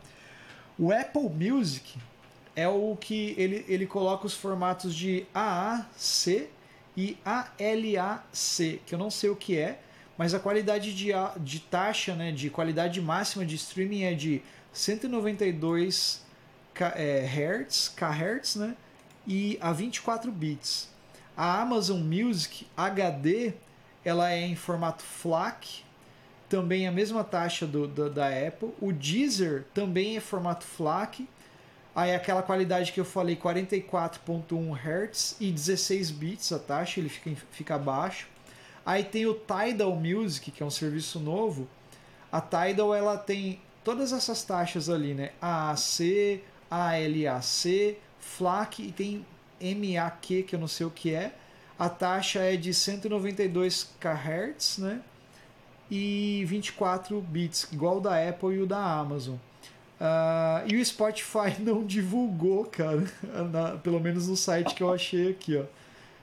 O 0.79 0.93
Apple 0.93 1.31
Music 1.31 1.99
é 2.55 2.69
o 2.69 2.95
que 2.95 3.35
ele, 3.39 3.65
ele 3.67 3.87
coloca 3.87 4.27
os 4.27 4.35
formatos 4.35 4.95
de 4.95 5.27
AAC 5.35 6.49
e 6.95 7.17
ALAC, 7.25 8.83
que 8.85 8.95
eu 8.95 8.99
não 8.99 9.11
sei 9.11 9.31
o 9.31 9.37
que 9.37 9.57
é, 9.57 9.81
mas 10.19 10.35
a 10.35 10.39
qualidade 10.39 10.95
de, 10.95 11.13
de 11.41 11.61
taxa, 11.61 12.15
né, 12.15 12.33
de 12.33 12.51
qualidade 12.51 13.01
máxima 13.01 13.47
de 13.47 13.55
streaming 13.55 14.03
é 14.03 14.15
de 14.15 14.43
192 14.73 16.23
é, 16.97 17.25
Hz, 17.25 17.89
kHz, 17.97 18.57
né, 18.57 18.77
e 19.27 19.57
a 19.61 19.73
24 19.73 20.31
bits. 20.31 20.98
A 21.39 21.61
Amazon 21.63 22.01
Music 22.01 22.67
HD, 22.77 23.55
ela 24.05 24.33
é 24.33 24.41
em 24.41 24.57
formato 24.57 25.05
FLAC, 25.05 25.85
também 26.49 26.89
a 26.89 26.91
mesma 26.91 27.23
taxa 27.23 27.65
do, 27.65 27.87
do, 27.87 28.11
da 28.11 28.27
Apple. 28.27 28.75
O 28.81 28.93
Deezer 28.93 29.65
também 29.73 30.17
é 30.17 30.21
formato 30.21 30.65
FLAC. 30.65 31.29
Aí 31.95 32.13
aquela 32.13 32.43
qualidade 32.43 32.91
que 32.91 32.99
eu 32.99 33.05
falei, 33.05 33.37
44.1 33.37 34.77
Hz 34.77 35.37
e 35.39 35.53
16 35.53 36.11
bits 36.11 36.51
a 36.51 36.59
taxa, 36.59 36.99
ele 36.99 37.09
fica, 37.09 37.31
fica 37.53 37.79
baixo. 37.79 38.27
Aí 38.85 39.05
tem 39.05 39.25
o 39.25 39.35
Tidal 39.35 39.95
Music, 39.95 40.51
que 40.51 40.61
é 40.61 40.67
um 40.67 40.71
serviço 40.71 41.21
novo. 41.21 41.69
A 42.33 42.41
Tidal 42.41 42.93
ela 42.93 43.17
tem 43.17 43.61
todas 43.85 44.13
essas 44.13 44.43
taxas 44.43 44.91
ali, 44.91 45.15
né? 45.15 45.31
AAC, 45.41 46.43
ALAC, 46.69 47.97
FLAC 48.19 48.83
e 48.83 48.91
tem 48.91 49.25
MAQ, 49.61 50.45
que 50.45 50.55
eu 50.55 50.59
não 50.59 50.69
sei 50.69 50.87
o 50.87 50.91
que 50.91 51.15
é. 51.15 51.33
A 51.79 51.89
taxa 51.89 52.41
é 52.41 52.57
de 52.57 52.75
192 52.75 53.95
kHz, 54.01 54.79
né? 54.79 55.01
E 55.91 56.45
24 56.47 57.21
bits, 57.21 57.69
igual 57.73 57.99
o 57.99 58.01
da 58.01 58.29
Apple 58.29 58.55
e 58.57 58.63
o 58.63 58.67
da 58.67 58.79
Amazon. 58.79 59.37
Uh, 60.01 60.67
e 60.67 60.77
o 60.77 60.85
Spotify 60.85 61.55
não 61.61 61.85
divulgou, 61.85 62.65
cara, 62.65 63.05
na, 63.51 63.79
pelo 63.79 64.01
menos 64.01 64.29
no 64.29 64.37
site 64.37 64.75
que 64.75 64.83
eu 64.83 64.93
achei 64.93 65.31
aqui, 65.31 65.57
ó. 65.57 65.65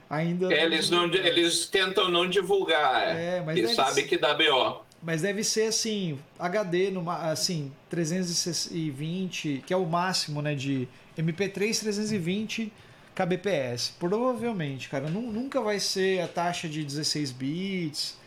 Ainda 0.08 0.54
é, 0.54 0.64
eles, 0.64 0.88
não, 0.88 1.06
eles 1.06 1.66
tentam 1.66 2.08
não 2.08 2.28
divulgar, 2.28 3.16
é, 3.16 3.42
mas 3.44 3.58
eles 3.58 3.72
sabem 3.72 3.94
ser, 3.94 4.02
que 4.04 4.16
dá 4.16 4.34
BO. 4.34 4.84
Mas 5.02 5.22
deve 5.22 5.42
ser 5.42 5.66
assim, 5.66 6.16
HD, 6.38 6.92
numa, 6.92 7.28
assim, 7.28 7.72
320, 7.90 9.64
que 9.66 9.74
é 9.74 9.76
o 9.76 9.84
máximo, 9.84 10.40
né, 10.40 10.54
de 10.54 10.88
MP3 11.18 11.80
320 11.80 12.72
kbps. 13.16 13.94
Provavelmente, 13.98 14.90
cara, 14.90 15.08
nunca 15.08 15.60
vai 15.60 15.80
ser 15.80 16.20
a 16.20 16.28
taxa 16.28 16.68
de 16.68 16.84
16 16.84 17.32
bits. 17.32 18.18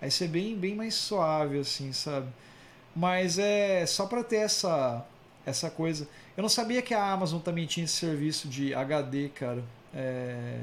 Vai 0.00 0.10
ser 0.10 0.28
bem, 0.28 0.56
bem 0.56 0.74
mais 0.74 0.94
suave, 0.94 1.58
assim, 1.58 1.92
sabe? 1.92 2.28
Mas 2.96 3.38
é 3.38 3.84
só 3.84 4.06
para 4.06 4.24
ter 4.24 4.36
essa, 4.36 5.06
essa 5.44 5.70
coisa. 5.70 6.08
Eu 6.36 6.42
não 6.42 6.48
sabia 6.48 6.80
que 6.80 6.94
a 6.94 7.12
Amazon 7.12 7.40
também 7.40 7.66
tinha 7.66 7.84
esse 7.84 7.94
serviço 7.94 8.48
de 8.48 8.74
HD, 8.74 9.28
cara. 9.28 9.62
É... 9.94 10.60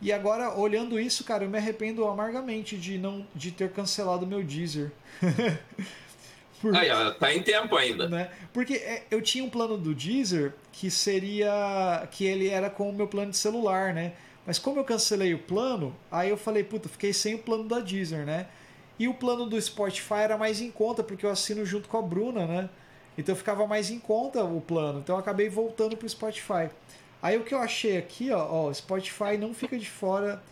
E 0.00 0.12
agora, 0.12 0.58
olhando 0.58 0.98
isso, 0.98 1.22
cara, 1.24 1.44
eu 1.44 1.50
me 1.50 1.58
arrependo 1.58 2.06
amargamente 2.06 2.76
de 2.76 2.96
não 2.98 3.26
de 3.34 3.50
ter 3.52 3.70
cancelado 3.70 4.26
meu 4.26 4.42
Deezer. 4.42 4.90
Por... 6.60 6.76
Aí, 6.76 6.90
ó, 6.90 7.10
tá 7.12 7.34
em 7.34 7.42
tempo 7.42 7.74
ainda. 7.76 8.08
Né? 8.08 8.30
Porque 8.52 8.74
é, 8.74 9.04
eu 9.10 9.22
tinha 9.22 9.42
um 9.42 9.48
plano 9.48 9.78
do 9.78 9.94
Deezer 9.94 10.52
que 10.72 10.90
seria. 10.90 12.06
que 12.10 12.24
ele 12.24 12.48
era 12.48 12.68
com 12.68 12.90
o 12.90 12.92
meu 12.92 13.08
plano 13.08 13.30
de 13.30 13.36
celular, 13.36 13.94
né? 13.94 14.12
Mas 14.46 14.58
como 14.58 14.78
eu 14.78 14.84
cancelei 14.84 15.32
o 15.34 15.38
plano, 15.38 15.94
aí 16.10 16.28
eu 16.28 16.36
falei, 16.36 16.64
puta, 16.64 16.88
fiquei 16.88 17.12
sem 17.12 17.34
o 17.34 17.38
plano 17.38 17.64
da 17.64 17.78
Deezer, 17.78 18.26
né? 18.26 18.46
E 18.98 19.08
o 19.08 19.14
plano 19.14 19.46
do 19.46 19.60
Spotify 19.60 20.20
era 20.22 20.36
mais 20.36 20.60
em 20.60 20.70
conta, 20.70 21.02
porque 21.02 21.24
eu 21.24 21.30
assino 21.30 21.64
junto 21.64 21.88
com 21.88 21.96
a 21.96 22.02
Bruna, 22.02 22.46
né? 22.46 22.68
Então 23.16 23.34
ficava 23.34 23.66
mais 23.66 23.90
em 23.90 23.98
conta 23.98 24.44
o 24.44 24.60
plano. 24.60 25.00
Então 25.00 25.16
eu 25.16 25.20
acabei 25.20 25.48
voltando 25.48 25.96
pro 25.96 26.08
Spotify. 26.08 26.68
Aí 27.22 27.36
o 27.36 27.44
que 27.44 27.54
eu 27.54 27.58
achei 27.58 27.96
aqui, 27.96 28.30
ó, 28.30 28.66
ó 28.66 28.72
Spotify 28.72 29.36
não 29.38 29.54
fica 29.54 29.78
de 29.78 29.88
fora 29.88 30.42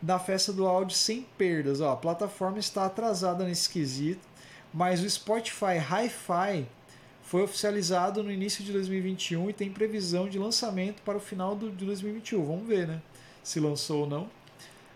da 0.00 0.18
festa 0.18 0.52
do 0.52 0.66
áudio 0.66 0.96
sem 0.96 1.22
perdas. 1.36 1.80
Ó, 1.80 1.90
a 1.92 1.96
plataforma 1.96 2.58
está 2.58 2.86
atrasada 2.86 3.44
nesse 3.44 3.68
quesito 3.68 4.27
mas 4.78 5.02
o 5.02 5.10
Spotify 5.10 5.76
Hi-Fi 5.76 6.64
foi 7.24 7.42
oficializado 7.42 8.22
no 8.22 8.30
início 8.30 8.62
de 8.62 8.70
2021 8.70 9.50
e 9.50 9.52
tem 9.52 9.72
previsão 9.72 10.28
de 10.28 10.38
lançamento 10.38 11.02
para 11.02 11.16
o 11.16 11.20
final 11.20 11.56
do, 11.56 11.68
de 11.68 11.84
2021. 11.84 12.46
Vamos 12.46 12.68
ver, 12.68 12.86
né? 12.86 13.02
Se 13.42 13.58
lançou 13.58 14.02
ou 14.02 14.08
não. 14.08 14.30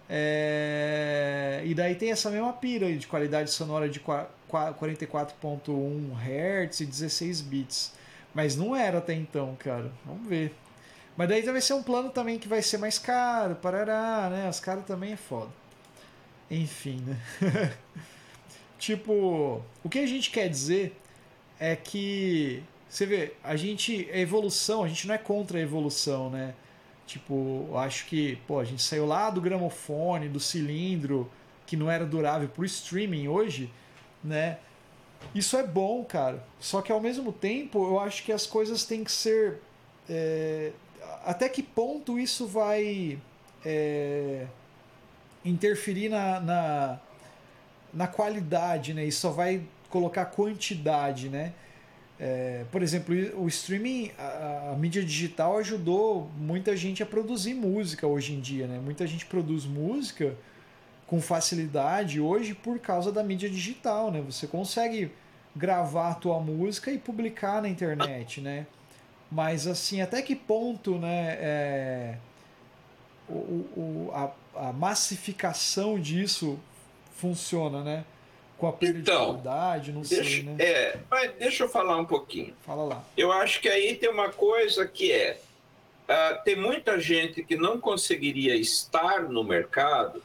É... 0.09 1.65
E 1.67 1.75
daí 1.75 1.97
tem 1.97 2.13
essa 2.13 2.31
mesma 2.31 2.53
pira 2.53 2.97
de 2.97 3.09
qualidade 3.09 3.51
sonora 3.51 3.89
de 3.89 3.99
44.1 3.99 6.69
Hz 6.69 6.79
e 6.79 6.87
16 6.87 7.41
bits. 7.41 7.93
Mas 8.33 8.55
não 8.55 8.77
era 8.77 8.99
até 8.99 9.15
então, 9.15 9.57
cara. 9.59 9.91
Vamos 10.07 10.29
ver. 10.29 10.55
Mas 11.17 11.29
daí 11.29 11.43
vai 11.43 11.61
ser 11.61 11.75
um 11.75 11.83
plano 11.83 12.09
também 12.09 12.39
que 12.39 12.47
vai 12.47 12.63
ser 12.63 12.79
mais 12.79 13.01
caro, 13.01 13.57
parará, 13.57 14.31
né? 14.31 14.49
Os 14.49 14.61
caras 14.61 14.85
também 14.85 15.15
é 15.15 15.17
foda. 15.17 15.51
Enfim, 16.49 17.05
né? 17.05 17.19
Tipo, 18.83 19.63
o 19.85 19.89
que 19.89 20.01
a 20.01 20.07
gente 20.07 20.29
quer 20.29 20.49
dizer 20.49 20.97
é 21.61 21.77
que 21.77 22.65
você 22.89 23.07
vê, 23.07 23.35
a 23.41 23.55
gente 23.55 24.11
a 24.13 24.19
evolução, 24.19 24.83
a 24.83 24.89
gente 24.89 25.07
não 25.07 25.15
é 25.15 25.19
contra 25.19 25.57
a 25.57 25.61
evolução, 25.61 26.29
né? 26.29 26.53
Tipo, 27.07 27.69
acho 27.77 28.07
que, 28.07 28.41
pô, 28.45 28.59
a 28.59 28.65
gente 28.65 28.83
saiu 28.83 29.07
lá 29.07 29.31
do 29.31 29.41
gramofone, 29.41 30.29
do 30.29 30.41
cilindro, 30.41 31.31
que 31.65 31.77
não 31.77 31.89
era 31.89 32.05
durável 32.05 32.49
pro 32.49 32.65
streaming 32.65 33.29
hoje, 33.29 33.71
né? 34.23 34.59
Isso 35.33 35.57
é 35.57 35.65
bom, 35.65 36.05
cara. 36.05 36.45
Só 36.59 36.83
que 36.83 36.91
ao 36.91 37.01
mesmo 37.01 37.33
tempo, 37.33 37.87
eu 37.87 38.01
acho 38.01 38.25
que 38.25 38.33
as 38.33 38.49
coisas 38.49 38.85
têm 38.85 39.05
que 39.05 39.13
ser. 39.13 39.61
É... 40.11 40.73
até 41.25 41.49
que 41.49 41.63
ponto 41.63 42.19
isso 42.19 42.49
vai 42.49 43.17
é... 43.65 44.45
interferir 45.45 46.09
na, 46.09 46.41
na, 46.41 47.01
na 47.93 48.07
qualidade, 48.07 48.95
né? 48.95 49.05
E 49.05 49.13
só 49.13 49.31
vai 49.31 49.63
colocar 49.91 50.25
quantidade, 50.27 51.29
né? 51.29 51.53
É, 52.19 52.65
por 52.71 52.83
exemplo, 52.83 53.15
o 53.37 53.49
streaming, 53.49 54.13
a, 54.19 54.71
a, 54.73 54.77
mídia 54.77 55.03
digital 55.03 55.59
ajudou 55.59 56.31
muita 56.37 56.77
gente 56.77 57.03
a 57.03 57.07
produzir 57.07 57.53
música 57.53 58.07
hoje 58.07 58.33
em 58.33 58.41
dia, 58.41 58.67
né? 58.67 58.79
Muita 58.79 59.07
gente 59.07 59.27
produz 59.27 59.65
música 59.65 60.37
com 61.07 61.21
facilidade 61.21 62.21
hoje 62.21 62.55
por 62.55 62.79
causa 62.79 63.11
da 63.11 63.23
mídia 63.23 63.51
digital, 63.51 64.11
né? 64.11 64.21
Você 64.21 64.47
consegue 64.47 65.11
gravar 65.55 66.11
a 66.11 66.15
tua 66.15 66.39
música 66.41 66.91
e 66.91 66.99
publicar 66.99 67.61
na 67.61 67.69
internet, 67.69 68.41
né? 68.41 68.67
Mas 69.31 69.67
assim, 69.67 70.01
até 70.01 70.23
que 70.23 70.37
ponto, 70.37 70.99
né? 70.99 71.37
É, 71.41 72.17
o, 73.29 73.33
o, 73.35 74.11
a, 74.15 74.69
a 74.69 74.73
massificação 74.73 75.99
disso 75.99 76.59
funciona, 77.13 77.83
né? 77.83 78.05
Com 78.59 78.69
a 78.69 78.73
perda 78.73 78.99
então, 78.99 79.43
não 79.93 80.03
deixa, 80.03 80.25
sei, 80.25 80.43
né? 80.45 80.57
É, 80.59 80.99
mas 81.11 81.33
deixa 81.35 81.65
eu 81.65 81.69
falar 81.69 81.97
um 81.97 82.05
pouquinho. 82.05 82.55
Fala 82.63 82.85
lá. 82.85 83.05
Eu 83.17 83.33
acho 83.33 83.61
que 83.61 83.69
aí 83.69 83.97
tem 83.97 84.09
uma 84.09 84.29
coisa 84.29 84.87
que 84.87 85.11
é, 85.11 85.41
uh, 86.09 86.45
tem 86.45 86.55
muita 86.55 87.01
gente 87.01 87.43
que 87.43 87.57
não 87.57 87.81
conseguiria 87.81 88.55
estar 88.55 89.23
no 89.23 89.43
mercado 89.43 90.23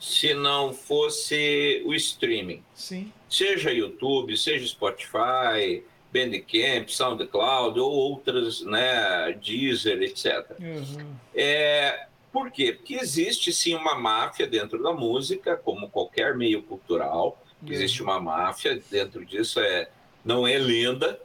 se 0.00 0.34
não 0.34 0.72
fosse 0.72 1.82
o 1.86 1.94
streaming. 1.94 2.62
Sim. 2.74 3.12
Seja 3.30 3.70
YouTube, 3.70 4.36
seja 4.36 4.66
Spotify, 4.66 5.82
Bandcamp, 6.12 6.88
SoundCloud 6.88 7.78
ou 7.78 7.90
outras, 7.90 8.62
né, 8.62 9.32
Deezer, 9.32 10.02
etc. 10.02 10.56
Uhum. 10.58 11.14
É, 11.34 12.06
por 12.36 12.50
quê? 12.50 12.74
Porque 12.74 12.96
existe 12.96 13.50
sim 13.50 13.74
uma 13.74 13.94
máfia 13.94 14.46
dentro 14.46 14.82
da 14.82 14.92
música, 14.92 15.56
como 15.56 15.88
qualquer 15.88 16.36
meio 16.36 16.62
cultural. 16.62 17.42
Uhum. 17.62 17.72
Existe 17.72 18.02
uma 18.02 18.20
máfia 18.20 18.78
dentro 18.90 19.24
disso, 19.24 19.58
é, 19.58 19.88
não 20.22 20.46
é 20.46 20.58
lenda. 20.58 21.18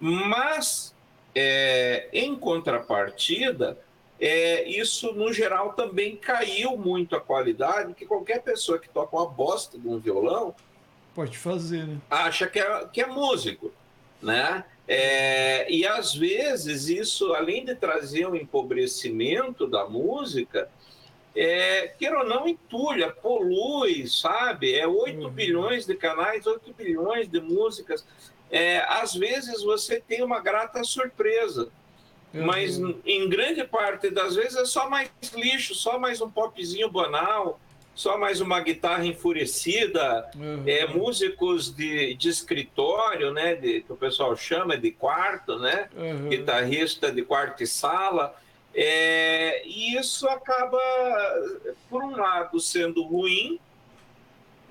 Mas, 0.00 0.94
é, 1.34 2.08
em 2.14 2.34
contrapartida, 2.34 3.78
é, 4.18 4.66
isso 4.66 5.12
no 5.12 5.30
geral 5.34 5.74
também 5.74 6.16
caiu 6.16 6.78
muito 6.78 7.14
a 7.14 7.20
qualidade, 7.20 7.92
que 7.92 8.06
qualquer 8.06 8.40
pessoa 8.40 8.78
que 8.78 8.88
toca 8.88 9.14
uma 9.14 9.28
bosta 9.28 9.78
de 9.78 9.86
um 9.86 9.98
violão 9.98 10.54
pode 11.14 11.36
fazer, 11.36 11.86
né? 11.86 11.98
Acha 12.08 12.46
que 12.46 12.58
é, 12.58 12.86
que 12.90 13.02
é 13.02 13.06
músico, 13.06 13.70
né? 14.22 14.64
É, 14.90 15.70
e 15.70 15.86
às 15.86 16.14
vezes 16.14 16.88
isso, 16.88 17.34
além 17.34 17.62
de 17.62 17.74
trazer 17.74 18.26
um 18.26 18.34
empobrecimento 18.34 19.66
da 19.66 19.86
música, 19.86 20.70
é, 21.36 21.88
queira 21.98 22.20
ou 22.20 22.26
não, 22.26 22.48
entulha, 22.48 23.10
polui, 23.10 24.08
sabe? 24.08 24.74
É 24.74 24.88
8 24.88 25.20
uhum. 25.20 25.30
bilhões 25.30 25.84
de 25.84 25.94
canais, 25.94 26.46
8 26.46 26.72
bilhões 26.72 27.28
de 27.28 27.38
músicas. 27.38 28.04
É, 28.50 28.78
às 28.88 29.14
vezes 29.14 29.62
você 29.62 30.00
tem 30.00 30.22
uma 30.22 30.40
grata 30.40 30.82
surpresa, 30.82 31.68
uhum. 32.32 32.46
mas 32.46 32.80
em 33.04 33.28
grande 33.28 33.62
parte 33.64 34.08
das 34.08 34.36
vezes 34.36 34.56
é 34.56 34.64
só 34.64 34.88
mais 34.88 35.10
lixo, 35.34 35.74
só 35.74 35.98
mais 35.98 36.22
um 36.22 36.30
popzinho 36.30 36.90
banal, 36.90 37.60
só 37.98 38.16
mais 38.16 38.40
uma 38.40 38.60
guitarra 38.60 39.04
enfurecida, 39.04 40.30
uhum. 40.36 40.62
é, 40.68 40.86
músicos 40.86 41.74
de, 41.74 42.14
de 42.14 42.28
escritório, 42.28 43.32
né, 43.32 43.56
de, 43.56 43.80
que 43.80 43.92
o 43.92 43.96
pessoal 43.96 44.36
chama 44.36 44.78
de 44.78 44.92
quarto, 44.92 45.58
né, 45.58 45.88
uhum. 45.96 46.28
guitarrista 46.28 47.10
de 47.10 47.22
quarto 47.22 47.60
e 47.60 47.66
sala, 47.66 48.36
é, 48.72 49.66
e 49.66 49.96
isso 49.96 50.28
acaba, 50.28 50.78
por 51.90 52.04
um 52.04 52.12
lado, 52.12 52.60
sendo 52.60 53.02
ruim, 53.02 53.58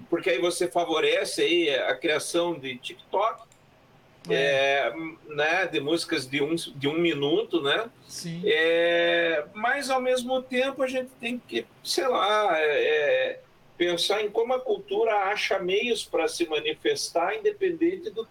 porque 0.10 0.30
aí 0.30 0.40
você 0.40 0.66
favorece 0.66 1.42
aí 1.42 1.70
a 1.70 1.96
criação 1.96 2.58
de 2.58 2.78
TikTok, 2.78 3.44
é. 4.34 4.88
É, 4.88 4.94
né, 5.28 5.68
de 5.68 5.80
músicas 5.80 6.28
de 6.28 6.42
um, 6.42 6.56
de 6.56 6.88
um 6.88 6.98
minuto, 6.98 7.62
né? 7.62 7.90
Sim. 8.08 8.42
É, 8.46 9.46
mas, 9.54 9.90
ao 9.90 10.02
mesmo 10.02 10.42
tempo, 10.42 10.84
a 10.84 10.88
gente 10.88 11.10
tem 11.20 11.42
que, 11.48 11.66
sei 11.84 12.08
lá, 12.08 12.60
é, 12.60 12.84
é 12.84 13.40
pensar 13.78 14.22
em 14.22 14.30
como 14.30 14.54
a 14.54 14.60
cultura 14.60 15.14
acha 15.16 15.60
meios 15.60 16.04
para 16.04 16.28
se 16.28 16.48
manifestar, 16.48 17.36
independente 17.36 18.10
do, 18.10 18.28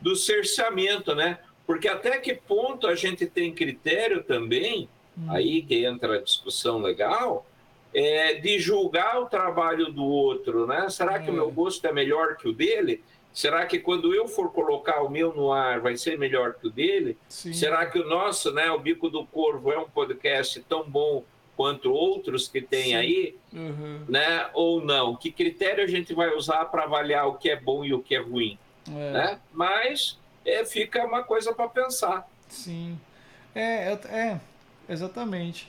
do 0.00 0.14
cerceamento, 0.14 1.14
né? 1.14 1.38
Porque 1.66 1.88
até 1.88 2.18
que 2.18 2.34
ponto 2.34 2.86
a 2.86 2.94
gente 2.94 3.26
tem 3.26 3.52
critério 3.52 4.22
também, 4.22 4.88
hum. 5.18 5.30
aí 5.30 5.62
que 5.62 5.84
entra 5.84 6.14
a 6.14 6.22
discussão 6.22 6.78
legal, 6.78 7.44
é, 7.92 8.34
de 8.34 8.58
julgar 8.58 9.20
o 9.20 9.26
trabalho 9.26 9.92
do 9.92 10.04
outro, 10.04 10.66
né? 10.66 10.88
Será 10.88 11.18
que 11.18 11.30
o 11.30 11.32
meu 11.32 11.50
gosto 11.50 11.84
é 11.86 11.92
melhor 11.92 12.36
que 12.36 12.48
o 12.48 12.52
dele? 12.52 13.02
Será 13.32 13.66
que 13.66 13.78
quando 13.78 14.14
eu 14.14 14.26
for 14.26 14.52
colocar 14.52 15.02
o 15.02 15.08
meu 15.08 15.32
no 15.34 15.52
ar 15.52 15.80
vai 15.80 15.96
ser 15.96 16.18
melhor 16.18 16.54
que 16.54 16.66
o 16.66 16.70
dele? 16.70 17.16
Sim. 17.28 17.52
Será 17.52 17.86
que 17.86 17.98
o 17.98 18.06
nosso, 18.06 18.52
né, 18.52 18.70
o 18.70 18.78
Bico 18.78 19.08
do 19.08 19.24
Corvo 19.26 19.70
é 19.70 19.78
um 19.78 19.88
podcast 19.88 20.60
tão 20.62 20.88
bom 20.88 21.24
quanto 21.58 21.92
outros 21.92 22.46
que 22.46 22.62
tem 22.62 22.90
Sim. 22.90 22.94
aí, 22.94 23.36
uhum. 23.52 24.04
né? 24.08 24.48
Ou 24.54 24.80
não? 24.80 25.16
Que 25.16 25.32
critério 25.32 25.82
a 25.82 25.88
gente 25.88 26.14
vai 26.14 26.32
usar 26.34 26.64
para 26.66 26.84
avaliar 26.84 27.26
o 27.26 27.34
que 27.34 27.50
é 27.50 27.56
bom 27.56 27.84
e 27.84 27.92
o 27.92 28.00
que 28.00 28.14
é 28.14 28.20
ruim, 28.20 28.56
é. 28.88 29.10
né? 29.10 29.40
Mas 29.52 30.16
é, 30.44 30.64
fica 30.64 31.04
uma 31.04 31.24
coisa 31.24 31.52
para 31.52 31.68
pensar. 31.68 32.28
Sim, 32.48 32.96
é, 33.54 33.92
é, 33.92 34.00
é, 34.08 34.40
exatamente. 34.88 35.68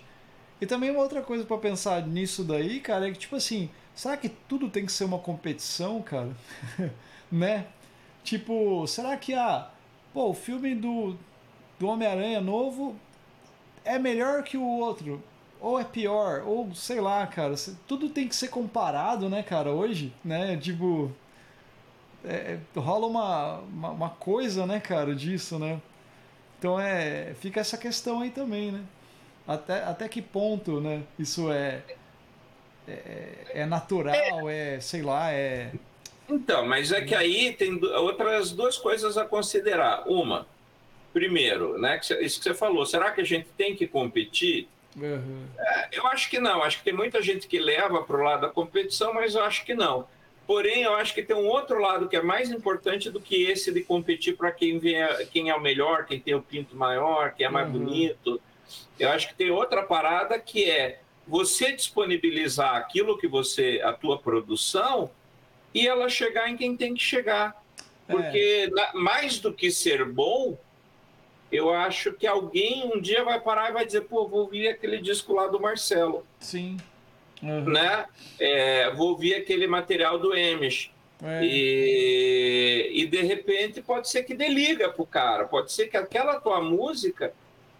E 0.62 0.66
também 0.68 0.92
uma 0.92 1.02
outra 1.02 1.24
coisa 1.24 1.44
para 1.44 1.58
pensar 1.58 2.06
nisso 2.06 2.44
daí, 2.44 2.80
cara, 2.80 3.08
é 3.08 3.12
que 3.12 3.18
tipo 3.18 3.36
assim, 3.36 3.68
será 3.96 4.16
que 4.16 4.30
tudo 4.30 4.70
tem 4.70 4.86
que 4.86 4.92
ser 4.92 5.06
uma 5.06 5.18
competição, 5.18 6.02
cara? 6.04 6.30
né? 7.32 7.66
Tipo, 8.24 8.86
será 8.88 9.16
que 9.18 9.34
a. 9.34 9.70
Pô, 10.14 10.30
o 10.30 10.34
filme 10.34 10.76
do, 10.76 11.18
do 11.80 11.88
Homem-Aranha 11.88 12.42
novo 12.42 12.96
é 13.86 13.98
melhor 13.98 14.44
que 14.44 14.58
o 14.58 14.64
outro? 14.64 15.24
Ou 15.60 15.80
é 15.80 15.84
pior? 15.84 16.44
Ou 16.46 16.74
sei 16.74 17.00
lá, 17.02 17.26
cara. 17.28 17.56
Tudo 17.88 18.10
tem 18.10 18.28
que 18.28 18.36
ser 18.36 18.50
comparado, 18.50 19.30
né, 19.30 19.44
cara, 19.44 19.72
hoje, 19.72 20.14
né? 20.24 20.58
Tipo. 20.58 21.12
É, 22.24 22.60
é, 22.76 22.80
rola 22.80 23.08
uma, 23.08 23.60
uma, 23.60 23.90
uma 23.92 24.10
coisa, 24.10 24.66
né, 24.66 24.80
cara, 24.80 25.16
disso, 25.16 25.58
né? 25.58 25.82
Então 26.58 26.80
é. 26.80 27.34
Fica 27.36 27.60
essa 27.60 27.78
questão 27.78 28.22
aí 28.22 28.30
também, 28.30 28.72
né? 28.72 28.84
Até, 29.48 29.84
até 29.84 30.08
que 30.08 30.22
ponto, 30.22 30.80
né? 30.82 31.04
Isso 31.18 31.52
é. 31.52 31.82
É, 32.88 33.62
é 33.62 33.66
natural, 33.68 34.50
é, 34.50 34.80
sei 34.80 35.04
lá, 35.04 35.32
é 35.32 35.72
então, 36.30 36.66
mas 36.66 36.92
é 36.92 37.02
que 37.02 37.16
aí 37.16 37.54
tem 37.54 37.84
outras 37.84 38.52
duas 38.52 38.78
coisas 38.78 39.18
a 39.18 39.26
considerar. 39.26 40.04
Uma, 40.08 40.48
primeiro, 41.12 41.78
né, 41.78 42.00
isso 42.22 42.38
que 42.40 42.44
você 42.44 42.54
falou, 42.54 42.86
será 42.86 43.12
que 43.12 43.22
a 43.22 43.26
gente 43.26 43.48
tem 43.58 43.76
que 43.76 43.88
competir? 43.88 44.68
Uhum. 44.96 45.46
É, 45.58 45.90
eu 45.92 46.08
acho 46.08 46.30
que 46.30 46.40
não. 46.40 46.64
Acho 46.64 46.80
que 46.80 46.84
tem 46.84 46.94
muita 46.94 47.22
gente 47.22 47.48
que 47.48 47.60
leva 47.60 48.04
para 48.04 48.18
o 48.18 48.24
lado 48.24 48.42
da 48.42 48.50
competição, 48.50 49.14
mas 49.14 49.36
eu 49.36 49.44
acho 49.44 49.66
que 49.66 49.74
não. 49.74 50.08
Porém, 50.46 50.82
eu 50.82 50.96
acho 50.96 51.14
que 51.14 51.22
tem 51.22 51.36
um 51.36 51.48
outro 51.48 51.80
lado 51.80 52.10
que 52.10 52.16
é 52.16 52.22
mais 52.22 52.50
importante 52.50 53.12
do 53.12 53.22
que 53.22 53.44
esse 53.44 53.72
de 53.72 53.82
competir 53.82 54.36
para 54.36 54.52
quem, 54.52 54.82
quem 55.32 55.50
é 55.50 55.56
o 55.56 55.62
melhor, 55.62 56.06
quem 56.06 56.20
tem 56.20 56.34
o 56.34 56.42
pinto 56.42 56.76
maior, 56.76 57.34
quem 57.36 57.46
é 57.46 57.50
mais 57.50 57.68
uhum. 57.68 57.74
bonito. 57.74 58.42
Eu 59.00 59.10
acho 59.10 59.28
que 59.28 59.36
tem 59.36 59.52
outra 59.52 59.84
parada 59.84 60.40
que 60.40 60.70
é 60.70 61.02
você 61.28 61.72
disponibilizar 61.72 62.76
aquilo 62.76 63.18
que 63.18 63.28
você, 63.28 63.80
a 63.84 63.94
tua 63.94 64.18
produção, 64.18 65.12
e 65.74 65.88
ela 65.88 66.10
chegar 66.10 66.50
em 66.50 66.58
quem 66.58 66.76
tem 66.76 66.94
que 66.94 67.04
chegar. 67.04 67.62
É. 68.08 68.14
Porque 68.14 68.72
é. 68.78 68.98
mais 68.98 69.40
do 69.40 69.54
que 69.54 69.72
ser 69.72 70.06
bom, 70.06 70.58
eu 71.52 71.74
acho 71.74 72.14
que 72.14 72.28
alguém 72.28 72.92
um 72.94 73.00
dia 73.00 73.24
vai 73.24 73.40
parar 73.40 73.70
e 73.70 73.74
vai 73.74 73.86
dizer, 73.86 74.02
pô, 74.02 74.28
vou 74.28 74.42
ouvir 74.42 74.68
aquele 74.68 75.00
disco 75.00 75.34
lá 75.34 75.48
do 75.48 75.60
Marcelo. 75.60 76.26
Sim. 76.40 76.78
Uhum. 77.42 77.66
Né? 77.72 78.06
É, 78.40 78.92
vou 78.92 79.10
ouvir 79.10 79.36
aquele 79.36 79.68
material 79.68 80.20
do 80.20 80.36
Emish. 80.36 80.92
É. 81.22 81.42
E, 81.44 82.92
e 82.94 83.06
de 83.06 83.22
repente 83.22 83.82
pode 83.82 84.10
ser 84.10 84.24
que 84.24 84.34
deliga 84.34 84.90
pro 84.90 85.06
cara, 85.06 85.46
pode 85.46 85.72
ser 85.72 85.88
que 85.88 85.98
aquela 85.98 86.40
tua 86.40 86.62
música 86.62 87.34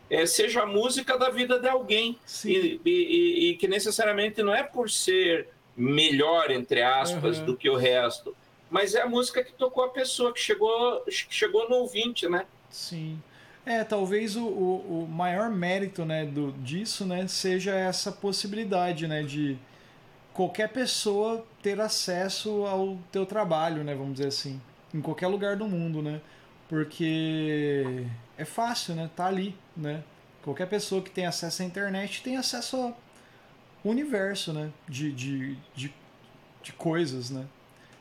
é, 0.10 0.26
seja 0.26 0.64
a 0.64 0.66
música 0.66 1.18
da 1.18 1.30
vida 1.30 1.60
de 1.60 1.68
alguém. 1.68 2.18
E, 2.44 2.82
e, 2.84 3.50
e, 3.50 3.56
que 3.56 3.68
necessariamente 3.68 4.42
não 4.42 4.54
é 4.54 4.64
por 4.64 4.90
ser 4.90 5.48
melhor, 5.80 6.52
entre 6.52 6.82
aspas, 6.82 7.40
uhum. 7.40 7.46
do 7.46 7.58
que 7.58 7.70
o 7.70 7.76
resto. 7.76 8.36
Mas 8.70 8.94
é 8.94 9.02
a 9.02 9.08
música 9.08 9.44
que 9.44 9.54
tocou 9.54 9.86
a 9.86 9.90
pessoa, 9.90 10.34
que 10.34 10.40
chegou, 10.40 11.04
chegou 11.08 11.70
no 11.70 11.78
ouvinte, 11.78 12.28
né? 12.28 12.46
Sim. 12.70 13.22
É, 13.66 13.84
talvez 13.84 14.36
o, 14.36 14.46
o, 14.46 15.04
o 15.04 15.08
maior 15.08 15.50
mérito 15.50 16.04
né, 16.06 16.26
do, 16.26 16.52
disso 16.54 17.06
né, 17.06 17.28
seja 17.28 17.74
essa 17.74 18.12
possibilidade 18.12 19.08
né, 19.08 19.24
de 19.24 19.58
qualquer 20.34 20.70
pessoa 20.70 21.46
ter 21.62 21.80
acesso 21.80 22.66
ao 22.66 22.98
teu 23.12 23.26
trabalho, 23.26 23.84
né, 23.84 23.94
vamos 23.94 24.14
dizer 24.14 24.28
assim, 24.28 24.62
em 24.94 25.02
qualquer 25.02 25.28
lugar 25.28 25.56
do 25.56 25.68
mundo, 25.68 26.02
né? 26.02 26.22
Porque 26.68 28.06
é 28.38 28.46
fácil, 28.46 28.94
né? 28.96 29.10
Tá 29.16 29.26
ali, 29.26 29.56
né? 29.76 30.04
Qualquer 30.44 30.68
pessoa 30.68 31.02
que 31.02 31.10
tem 31.10 31.26
acesso 31.26 31.62
à 31.62 31.66
internet 31.66 32.22
tem 32.22 32.38
acesso 32.38 32.78
a 32.78 32.94
universo, 33.84 34.54
né? 34.54 34.72
De, 34.88 35.12
de, 35.12 35.56
de, 35.76 35.94
de 36.62 36.74
coisas, 36.74 37.30
né? 37.30 37.46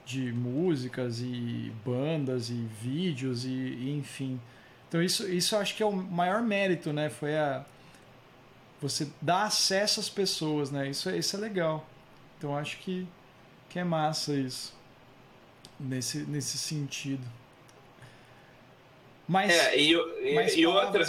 De 0.05 0.33
músicas 0.33 1.21
e 1.21 1.73
bandas 1.85 2.51
e 2.51 2.67
vídeos 2.81 3.45
e, 3.45 3.49
e, 3.49 3.97
enfim. 3.97 4.41
Então 4.89 5.03
isso, 5.03 5.29
isso 5.29 5.55
eu 5.55 5.61
acho 5.61 5.75
que 5.75 5.83
é 5.83 5.87
o 5.87 5.93
maior 5.93 6.43
mérito, 6.43 6.93
né? 6.93 7.11
Foi 7.11 7.37
a 7.37 7.65
você 8.81 9.09
dar 9.21 9.45
acesso 9.45 10.01
às 10.01 10.09
pessoas, 10.09 10.71
né? 10.71 10.89
Isso, 10.89 11.11
isso 11.11 11.37
é 11.37 11.39
legal. 11.39 11.87
Então 12.37 12.57
acho 12.57 12.79
que, 12.79 13.07
que 13.69 13.79
é 13.79 13.85
massa 13.85 14.35
isso. 14.35 14.77
Nesse, 15.79 16.19
nesse 16.19 16.59
sentido. 16.59 17.25
Mas, 19.29 19.53
é, 19.53 19.79
e, 19.79 19.93
e, 19.93 20.35
mais 20.35 20.57
e 20.57 20.67
outra. 20.67 21.05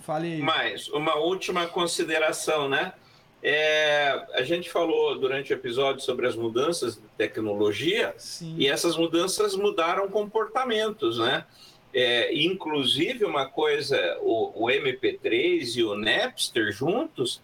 Fale 0.00 0.34
aí. 0.34 0.42
Mais, 0.42 0.88
uma 0.88 1.14
última 1.14 1.66
consideração, 1.66 2.68
né? 2.68 2.92
É, 3.46 4.24
a 4.32 4.42
gente 4.42 4.70
falou 4.70 5.18
durante 5.18 5.52
o 5.52 5.54
episódio 5.54 6.00
sobre 6.00 6.26
as 6.26 6.34
mudanças 6.34 6.94
de 6.94 7.02
tecnologia 7.18 8.14
Sim. 8.16 8.54
e 8.56 8.66
essas 8.66 8.96
mudanças 8.96 9.54
mudaram 9.54 10.08
comportamentos, 10.08 11.18
né? 11.18 11.44
É, 11.92 12.34
inclusive 12.34 13.22
uma 13.26 13.46
coisa, 13.46 14.18
o, 14.22 14.64
o, 14.64 14.68
MP3 14.68 15.76
e 15.76 15.84
o 15.84 15.94
Napster 15.94 16.72
juntos 16.72 17.42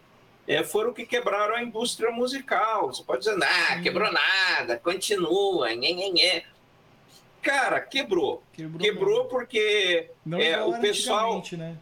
é, 0.49 0.65
foram 0.65 0.95
que 0.95 1.05
quebraram 1.05 1.55
a 1.55 1.63
indústria 1.63 2.11
musical. 2.11 2.87
Você 2.87 3.05
pode 3.05 3.23
dizer, 3.23 3.39
ah, 3.45 3.79
quebrou 3.83 4.11
nada, 4.11 4.79
continua, 4.79 5.75
nhê, 5.75 5.93
nhê, 5.93 6.11
nhê. 6.11 6.43
Cara, 7.43 7.79
quebrou. 7.79 8.43
Quebrou, 8.55 8.79
quebrou 8.79 9.25
porque 9.27 10.09
é, 10.33 10.63
o 10.63 10.81
pessoal. 10.81 11.43
Né? 11.53 11.77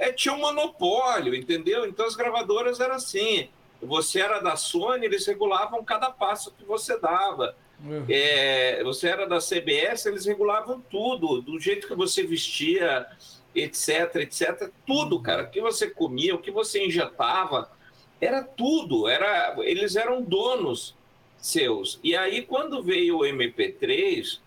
É, 0.00 0.10
tinha 0.10 0.34
um 0.34 0.38
monopólio, 0.38 1.34
entendeu? 1.34 1.86
Então 1.86 2.06
as 2.06 2.16
gravadoras 2.16 2.80
eram 2.80 2.94
assim. 2.94 3.50
Você 3.82 4.20
era 4.20 4.40
da 4.40 4.56
Sony, 4.56 5.04
eles 5.04 5.26
regulavam 5.26 5.84
cada 5.84 6.10
passo 6.10 6.52
que 6.52 6.64
você 6.64 6.98
dava. 6.98 7.54
Uhum. 7.84 8.06
É, 8.08 8.82
você 8.82 9.08
era 9.08 9.26
da 9.26 9.38
CBS, 9.38 10.06
eles 10.06 10.24
regulavam 10.24 10.80
tudo, 10.90 11.42
do 11.42 11.60
jeito 11.60 11.86
que 11.86 11.94
você 11.94 12.22
vestia, 12.22 13.06
etc, 13.54 14.16
etc. 14.16 14.70
Tudo, 14.86 15.16
uhum. 15.16 15.22
cara. 15.22 15.42
O 15.44 15.50
que 15.50 15.60
você 15.60 15.88
comia, 15.90 16.34
o 16.34 16.40
que 16.40 16.50
você 16.50 16.84
injetava, 16.84 17.70
era 18.18 18.42
tudo. 18.42 19.06
Era, 19.06 19.54
eles 19.58 19.96
eram 19.96 20.22
donos 20.22 20.94
seus. 21.36 22.00
E 22.02 22.16
aí, 22.16 22.42
quando 22.42 22.82
veio 22.82 23.18
o 23.18 23.22
MP3 23.22 24.38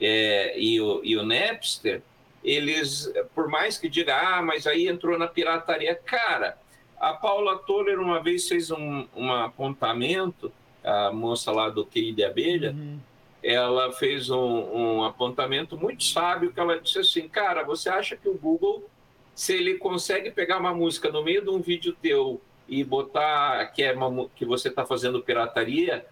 é, 0.00 0.58
e, 0.58 0.80
o, 0.80 1.00
e 1.04 1.16
o 1.16 1.24
Napster, 1.24 2.02
eles, 2.42 3.12
por 3.34 3.48
mais 3.48 3.76
que 3.76 3.88
diga, 3.88 4.16
ah, 4.16 4.42
mas 4.42 4.66
aí 4.66 4.88
entrou 4.88 5.18
na 5.18 5.26
pirataria. 5.26 5.94
Cara, 5.94 6.58
a 6.98 7.12
Paula 7.12 7.58
Toller 7.58 7.98
uma 7.98 8.22
vez 8.22 8.48
fez 8.48 8.70
um, 8.70 9.06
um 9.16 9.32
apontamento, 9.32 10.52
a 10.84 11.12
moça 11.12 11.50
lá 11.50 11.68
do 11.68 11.84
QI 11.84 12.12
de 12.12 12.24
Abelha, 12.24 12.72
uhum. 12.72 12.98
ela 13.42 13.92
fez 13.92 14.30
um, 14.30 14.38
um 14.38 15.04
apontamento 15.04 15.76
muito 15.76 16.04
sábio, 16.04 16.52
que 16.52 16.60
ela 16.60 16.80
disse 16.80 16.98
assim, 16.98 17.28
cara, 17.28 17.62
você 17.62 17.88
acha 17.88 18.16
que 18.16 18.28
o 18.28 18.34
Google, 18.34 18.88
se 19.34 19.54
ele 19.54 19.74
consegue 19.74 20.30
pegar 20.30 20.58
uma 20.58 20.74
música 20.74 21.10
no 21.10 21.22
meio 21.22 21.42
de 21.42 21.50
um 21.50 21.60
vídeo 21.60 21.96
teu 22.00 22.40
e 22.68 22.84
botar 22.84 23.66
que, 23.72 23.82
é 23.82 23.92
uma, 23.92 24.28
que 24.36 24.44
você 24.44 24.68
está 24.68 24.86
fazendo 24.86 25.22
pirataria, 25.22 26.06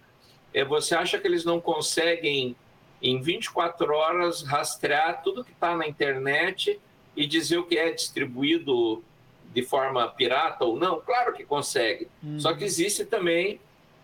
é, 0.53 0.65
você 0.65 0.95
acha 0.95 1.19
que 1.19 1.27
eles 1.27 1.45
não 1.45 1.61
conseguem, 1.61 2.57
em 3.03 3.21
24 3.21 3.93
horas, 3.93 4.43
rastrear 4.43 5.23
tudo 5.23 5.45
que 5.45 5.53
está 5.53 5.77
na 5.77 5.87
internet 5.87 6.81
e 7.17 7.27
dizer 7.27 7.59
o 7.59 7.65
que 7.65 7.79
é 7.79 7.91
distribuído 7.91 9.03
de 9.53 9.63
forma 9.63 10.07
pirata 10.09 10.65
ou 10.65 10.79
não? 10.79 11.01
Claro 11.01 11.33
que 11.33 11.45
consegue. 11.45 12.09
Uhum. 12.23 12.39
Só 12.39 12.53
que 12.55 12.65
existe 12.65 13.05
também 13.05 13.61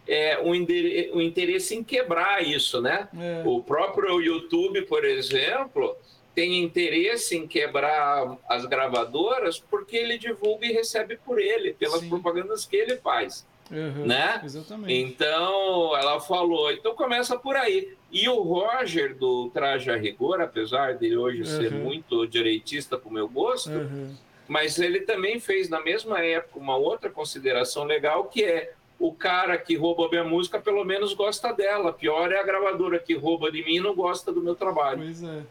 é, 0.07 0.41
um, 0.41 0.51
um, 0.51 1.21
interesse 1.21 1.75
em 1.75 1.83
quebrar 1.83 2.43
isso, 2.47 2.81
né? 2.81 3.09
É. 3.17 3.43
O 3.47 3.63
próprio 3.63 4.21
YouTube, 4.21 4.83
por 4.83 5.05
exemplo, 5.05 5.97
tem 6.35 6.63
interesse 6.63 7.37
em 7.37 7.47
quebrar 7.47 8.37
as 8.49 8.67
gravadoras 8.67 9.59
porque 9.59 9.97
ele 9.97 10.19
divulga 10.19 10.67
e 10.67 10.73
recebe 10.73 11.17
por 11.17 11.41
ele, 11.41 11.73
pelas 11.75 12.01
Sim. 12.01 12.09
propagandas 12.09 12.67
que 12.67 12.77
ele 12.77 12.97
faz. 12.97 13.47
Uhum, 13.71 14.07
né? 14.07 14.41
Exatamente. 14.45 14.93
Então, 14.93 15.97
ela 15.97 16.21
falou, 16.21 16.71
então 16.71 16.95
começa 16.95 17.39
por 17.39 17.57
aí. 17.57 17.95
E 18.13 18.29
o 18.29 18.43
Roger 18.43 19.17
do 19.17 19.51
Traje 19.51 19.91
a 19.91 19.97
Rigor, 19.97 20.41
apesar 20.41 20.95
de 20.95 21.17
hoje 21.17 21.41
uhum. 21.41 21.47
ser 21.47 21.71
muito 21.73 22.27
direitista 22.27 22.99
para 22.99 23.09
o 23.09 23.13
meu 23.13 23.29
gosto, 23.29 23.71
uhum. 23.71 24.15
mas 24.47 24.79
ele 24.79 25.01
também 25.01 25.41
fez 25.41 25.69
na 25.69 25.81
mesma 25.81 26.21
época 26.21 26.59
uma 26.59 26.77
outra 26.77 27.11
consideração 27.11 27.85
legal 27.85 28.25
que 28.25 28.45
é 28.45 28.73
o 28.99 29.13
cara 29.13 29.59
que 29.59 29.77
rouba 29.77 30.09
minha 30.09 30.25
música 30.25 30.61
pelo 30.61 30.85
menos 30.85 31.13
gosta 31.15 31.53
dela. 31.53 31.93
Pior 31.93 32.31
é 32.33 32.39
a 32.39 32.45
gravadora 32.45 32.99
que 32.99 33.15
rouba 33.15 33.51
de 33.51 33.65
mim 33.65 33.77
e 33.77 33.81
não 33.81 33.95
gosta 33.95 34.33
do 34.33 34.43
meu 34.43 34.55
trabalho. 34.55 34.99
Pois 34.99 35.23
é. 35.23 35.43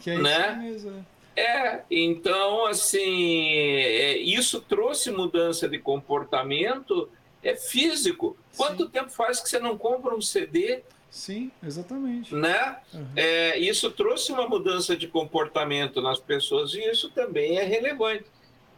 Que 0.00 0.10
é 0.10 0.18
né? 0.18 0.72
isso 0.74 0.86
mesmo. 0.86 1.06
É. 1.36 1.42
é, 1.42 1.84
então, 1.90 2.66
assim, 2.66 3.52
é, 3.52 4.16
isso 4.18 4.60
trouxe 4.60 5.10
mudança 5.10 5.68
de 5.68 5.78
comportamento 5.78 7.08
é 7.42 7.56
físico. 7.56 8.36
Quanto 8.56 8.84
Sim. 8.84 8.90
tempo 8.90 9.10
faz 9.10 9.40
que 9.40 9.48
você 9.48 9.58
não 9.58 9.76
compra 9.76 10.14
um 10.14 10.20
CD? 10.20 10.82
Sim, 11.10 11.50
exatamente. 11.62 12.34
Né? 12.34 12.76
Uhum. 12.94 13.06
É, 13.14 13.58
isso 13.58 13.90
trouxe 13.90 14.32
uma 14.32 14.48
mudança 14.48 14.96
de 14.96 15.06
comportamento 15.06 16.00
nas 16.00 16.18
pessoas 16.18 16.72
e 16.72 16.80
isso 16.90 17.10
também 17.10 17.58
é 17.58 17.64
relevante. 17.64 18.24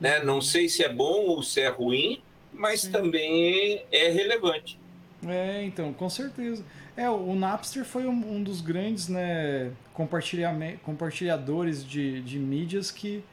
Né? 0.01 0.23
Não 0.25 0.41
sei 0.41 0.69
se 0.69 0.83
é 0.83 0.89
bom 0.89 1.27
ou 1.27 1.43
se 1.43 1.61
é 1.61 1.69
ruim, 1.69 2.21
mas 2.53 2.83
Sim. 2.83 2.93
também 2.93 3.85
é 3.93 4.09
relevante. 4.09 4.79
É, 5.27 5.63
então, 5.65 5.93
com 5.93 6.11
certeza. 6.11 6.65
É, 6.97 7.09
o 7.09 7.35
Napster 7.35 7.85
foi 7.85 8.07
um, 8.07 8.37
um 8.37 8.43
dos 8.43 8.61
grandes 8.61 9.09
né, 9.09 9.73
compartilhadores 9.93 11.85
de, 11.87 12.21
de 12.23 12.39
mídias 12.39 12.91
que, 12.91 13.25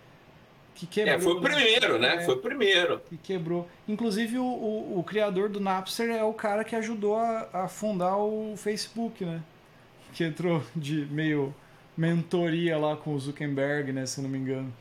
que 0.81 0.87
quebrou. 0.87 1.15
É, 1.15 1.19
foi 1.19 1.33
o 1.33 1.41
primeiro, 1.41 1.99
né? 1.99 2.15
É, 2.15 2.21
foi 2.21 2.33
o 2.33 2.37
primeiro. 2.37 2.99
Que 3.07 3.17
quebrou. 3.17 3.69
Inclusive, 3.87 4.37
o, 4.39 4.43
o, 4.43 4.99
o, 4.99 5.03
criador 5.03 5.49
do 5.49 5.59
Napster 5.59 6.09
é 6.09 6.23
o 6.23 6.33
cara 6.33 6.63
que 6.63 6.75
ajudou 6.75 7.17
a, 7.17 7.47
a 7.53 7.67
fundar 7.67 8.17
o 8.17 8.55
Facebook, 8.57 9.23
né? 9.23 9.41
Que 10.13 10.23
entrou 10.23 10.63
de 10.75 11.05
meio 11.05 11.53
mentoria 11.95 12.77
lá 12.77 12.95
com 12.95 13.13
o 13.13 13.19
Zuckerberg, 13.19 13.91
né? 13.91 14.05
Se 14.05 14.21
não 14.21 14.29
me 14.29 14.39
engano. 14.39 14.73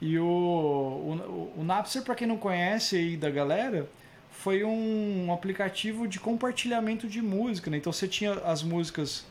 E 0.00 0.18
o, 0.18 0.24
o, 0.24 1.52
o 1.58 1.64
Napster, 1.64 2.02
para 2.02 2.14
quem 2.14 2.26
não 2.26 2.36
conhece 2.36 2.96
aí 2.96 3.16
da 3.16 3.30
galera, 3.30 3.88
foi 4.30 4.64
um 4.64 5.32
aplicativo 5.32 6.08
de 6.08 6.18
compartilhamento 6.18 7.06
de 7.06 7.22
música, 7.22 7.70
né? 7.70 7.76
Então 7.76 7.92
você 7.92 8.08
tinha 8.08 8.32
as 8.32 8.64
músicas, 8.64 9.24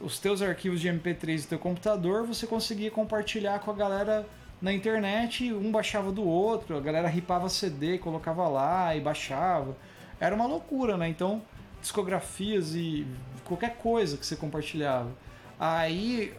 os 0.00 0.20
teus 0.20 0.40
arquivos 0.40 0.80
de 0.80 0.88
MP3 0.88 1.42
do 1.42 1.48
teu 1.48 1.58
computador, 1.58 2.24
você 2.26 2.46
conseguia 2.46 2.92
compartilhar 2.92 3.58
com 3.58 3.72
a 3.72 3.74
galera 3.74 4.26
na 4.62 4.72
internet, 4.72 5.52
um 5.52 5.72
baixava 5.72 6.12
do 6.12 6.22
outro, 6.22 6.76
a 6.76 6.80
galera 6.80 7.08
ripava 7.08 7.48
CD, 7.48 7.98
colocava 7.98 8.46
lá 8.46 8.94
e 8.94 9.00
baixava. 9.00 9.76
Era 10.20 10.36
uma 10.36 10.46
loucura, 10.46 10.96
né? 10.96 11.08
Então, 11.08 11.42
discografias 11.80 12.72
e 12.76 13.04
qualquer 13.44 13.76
coisa 13.76 14.16
que 14.16 14.24
você 14.24 14.36
compartilhava. 14.36 15.10
Aí 15.58 16.32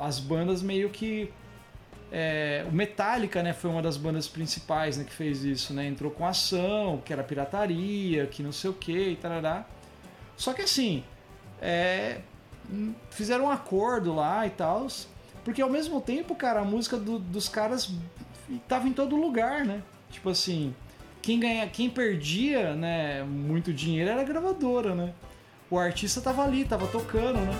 as 0.00 0.18
bandas 0.18 0.62
meio 0.62 0.88
que 0.88 1.30
é, 2.10 2.64
o 2.66 2.72
Metallica, 2.72 3.42
né, 3.42 3.52
foi 3.52 3.70
uma 3.70 3.82
das 3.82 3.96
bandas 3.96 4.26
principais, 4.26 4.96
né, 4.96 5.04
que 5.04 5.12
fez 5.12 5.44
isso, 5.44 5.74
né? 5.74 5.86
Entrou 5.86 6.10
com 6.10 6.26
ação, 6.26 7.02
que 7.04 7.12
era 7.12 7.22
pirataria, 7.22 8.26
que 8.26 8.42
não 8.42 8.52
sei 8.52 8.70
o 8.70 8.74
que 8.74 9.10
e 9.10 9.16
tarará. 9.16 9.66
Só 10.34 10.54
que 10.54 10.62
assim, 10.62 11.04
é, 11.60 12.20
fizeram 13.10 13.44
um 13.46 13.50
acordo 13.50 14.14
lá 14.14 14.46
e 14.46 14.50
tal, 14.50 14.86
porque 15.46 15.62
ao 15.62 15.70
mesmo 15.70 16.00
tempo, 16.00 16.34
cara, 16.34 16.62
a 16.62 16.64
música 16.64 16.96
do, 16.96 17.20
dos 17.20 17.48
caras 17.48 17.88
tava 18.66 18.88
em 18.88 18.92
todo 18.92 19.14
lugar, 19.14 19.64
né? 19.64 19.80
Tipo 20.10 20.30
assim, 20.30 20.74
quem 21.22 21.38
ganha, 21.38 21.64
quem 21.68 21.88
perdia, 21.88 22.74
né, 22.74 23.22
muito 23.22 23.72
dinheiro 23.72 24.10
era 24.10 24.22
a 24.22 24.24
gravadora, 24.24 24.92
né? 24.92 25.14
O 25.70 25.78
artista 25.78 26.20
tava 26.20 26.42
ali, 26.42 26.64
tava 26.64 26.88
tocando, 26.88 27.38
né? 27.38 27.52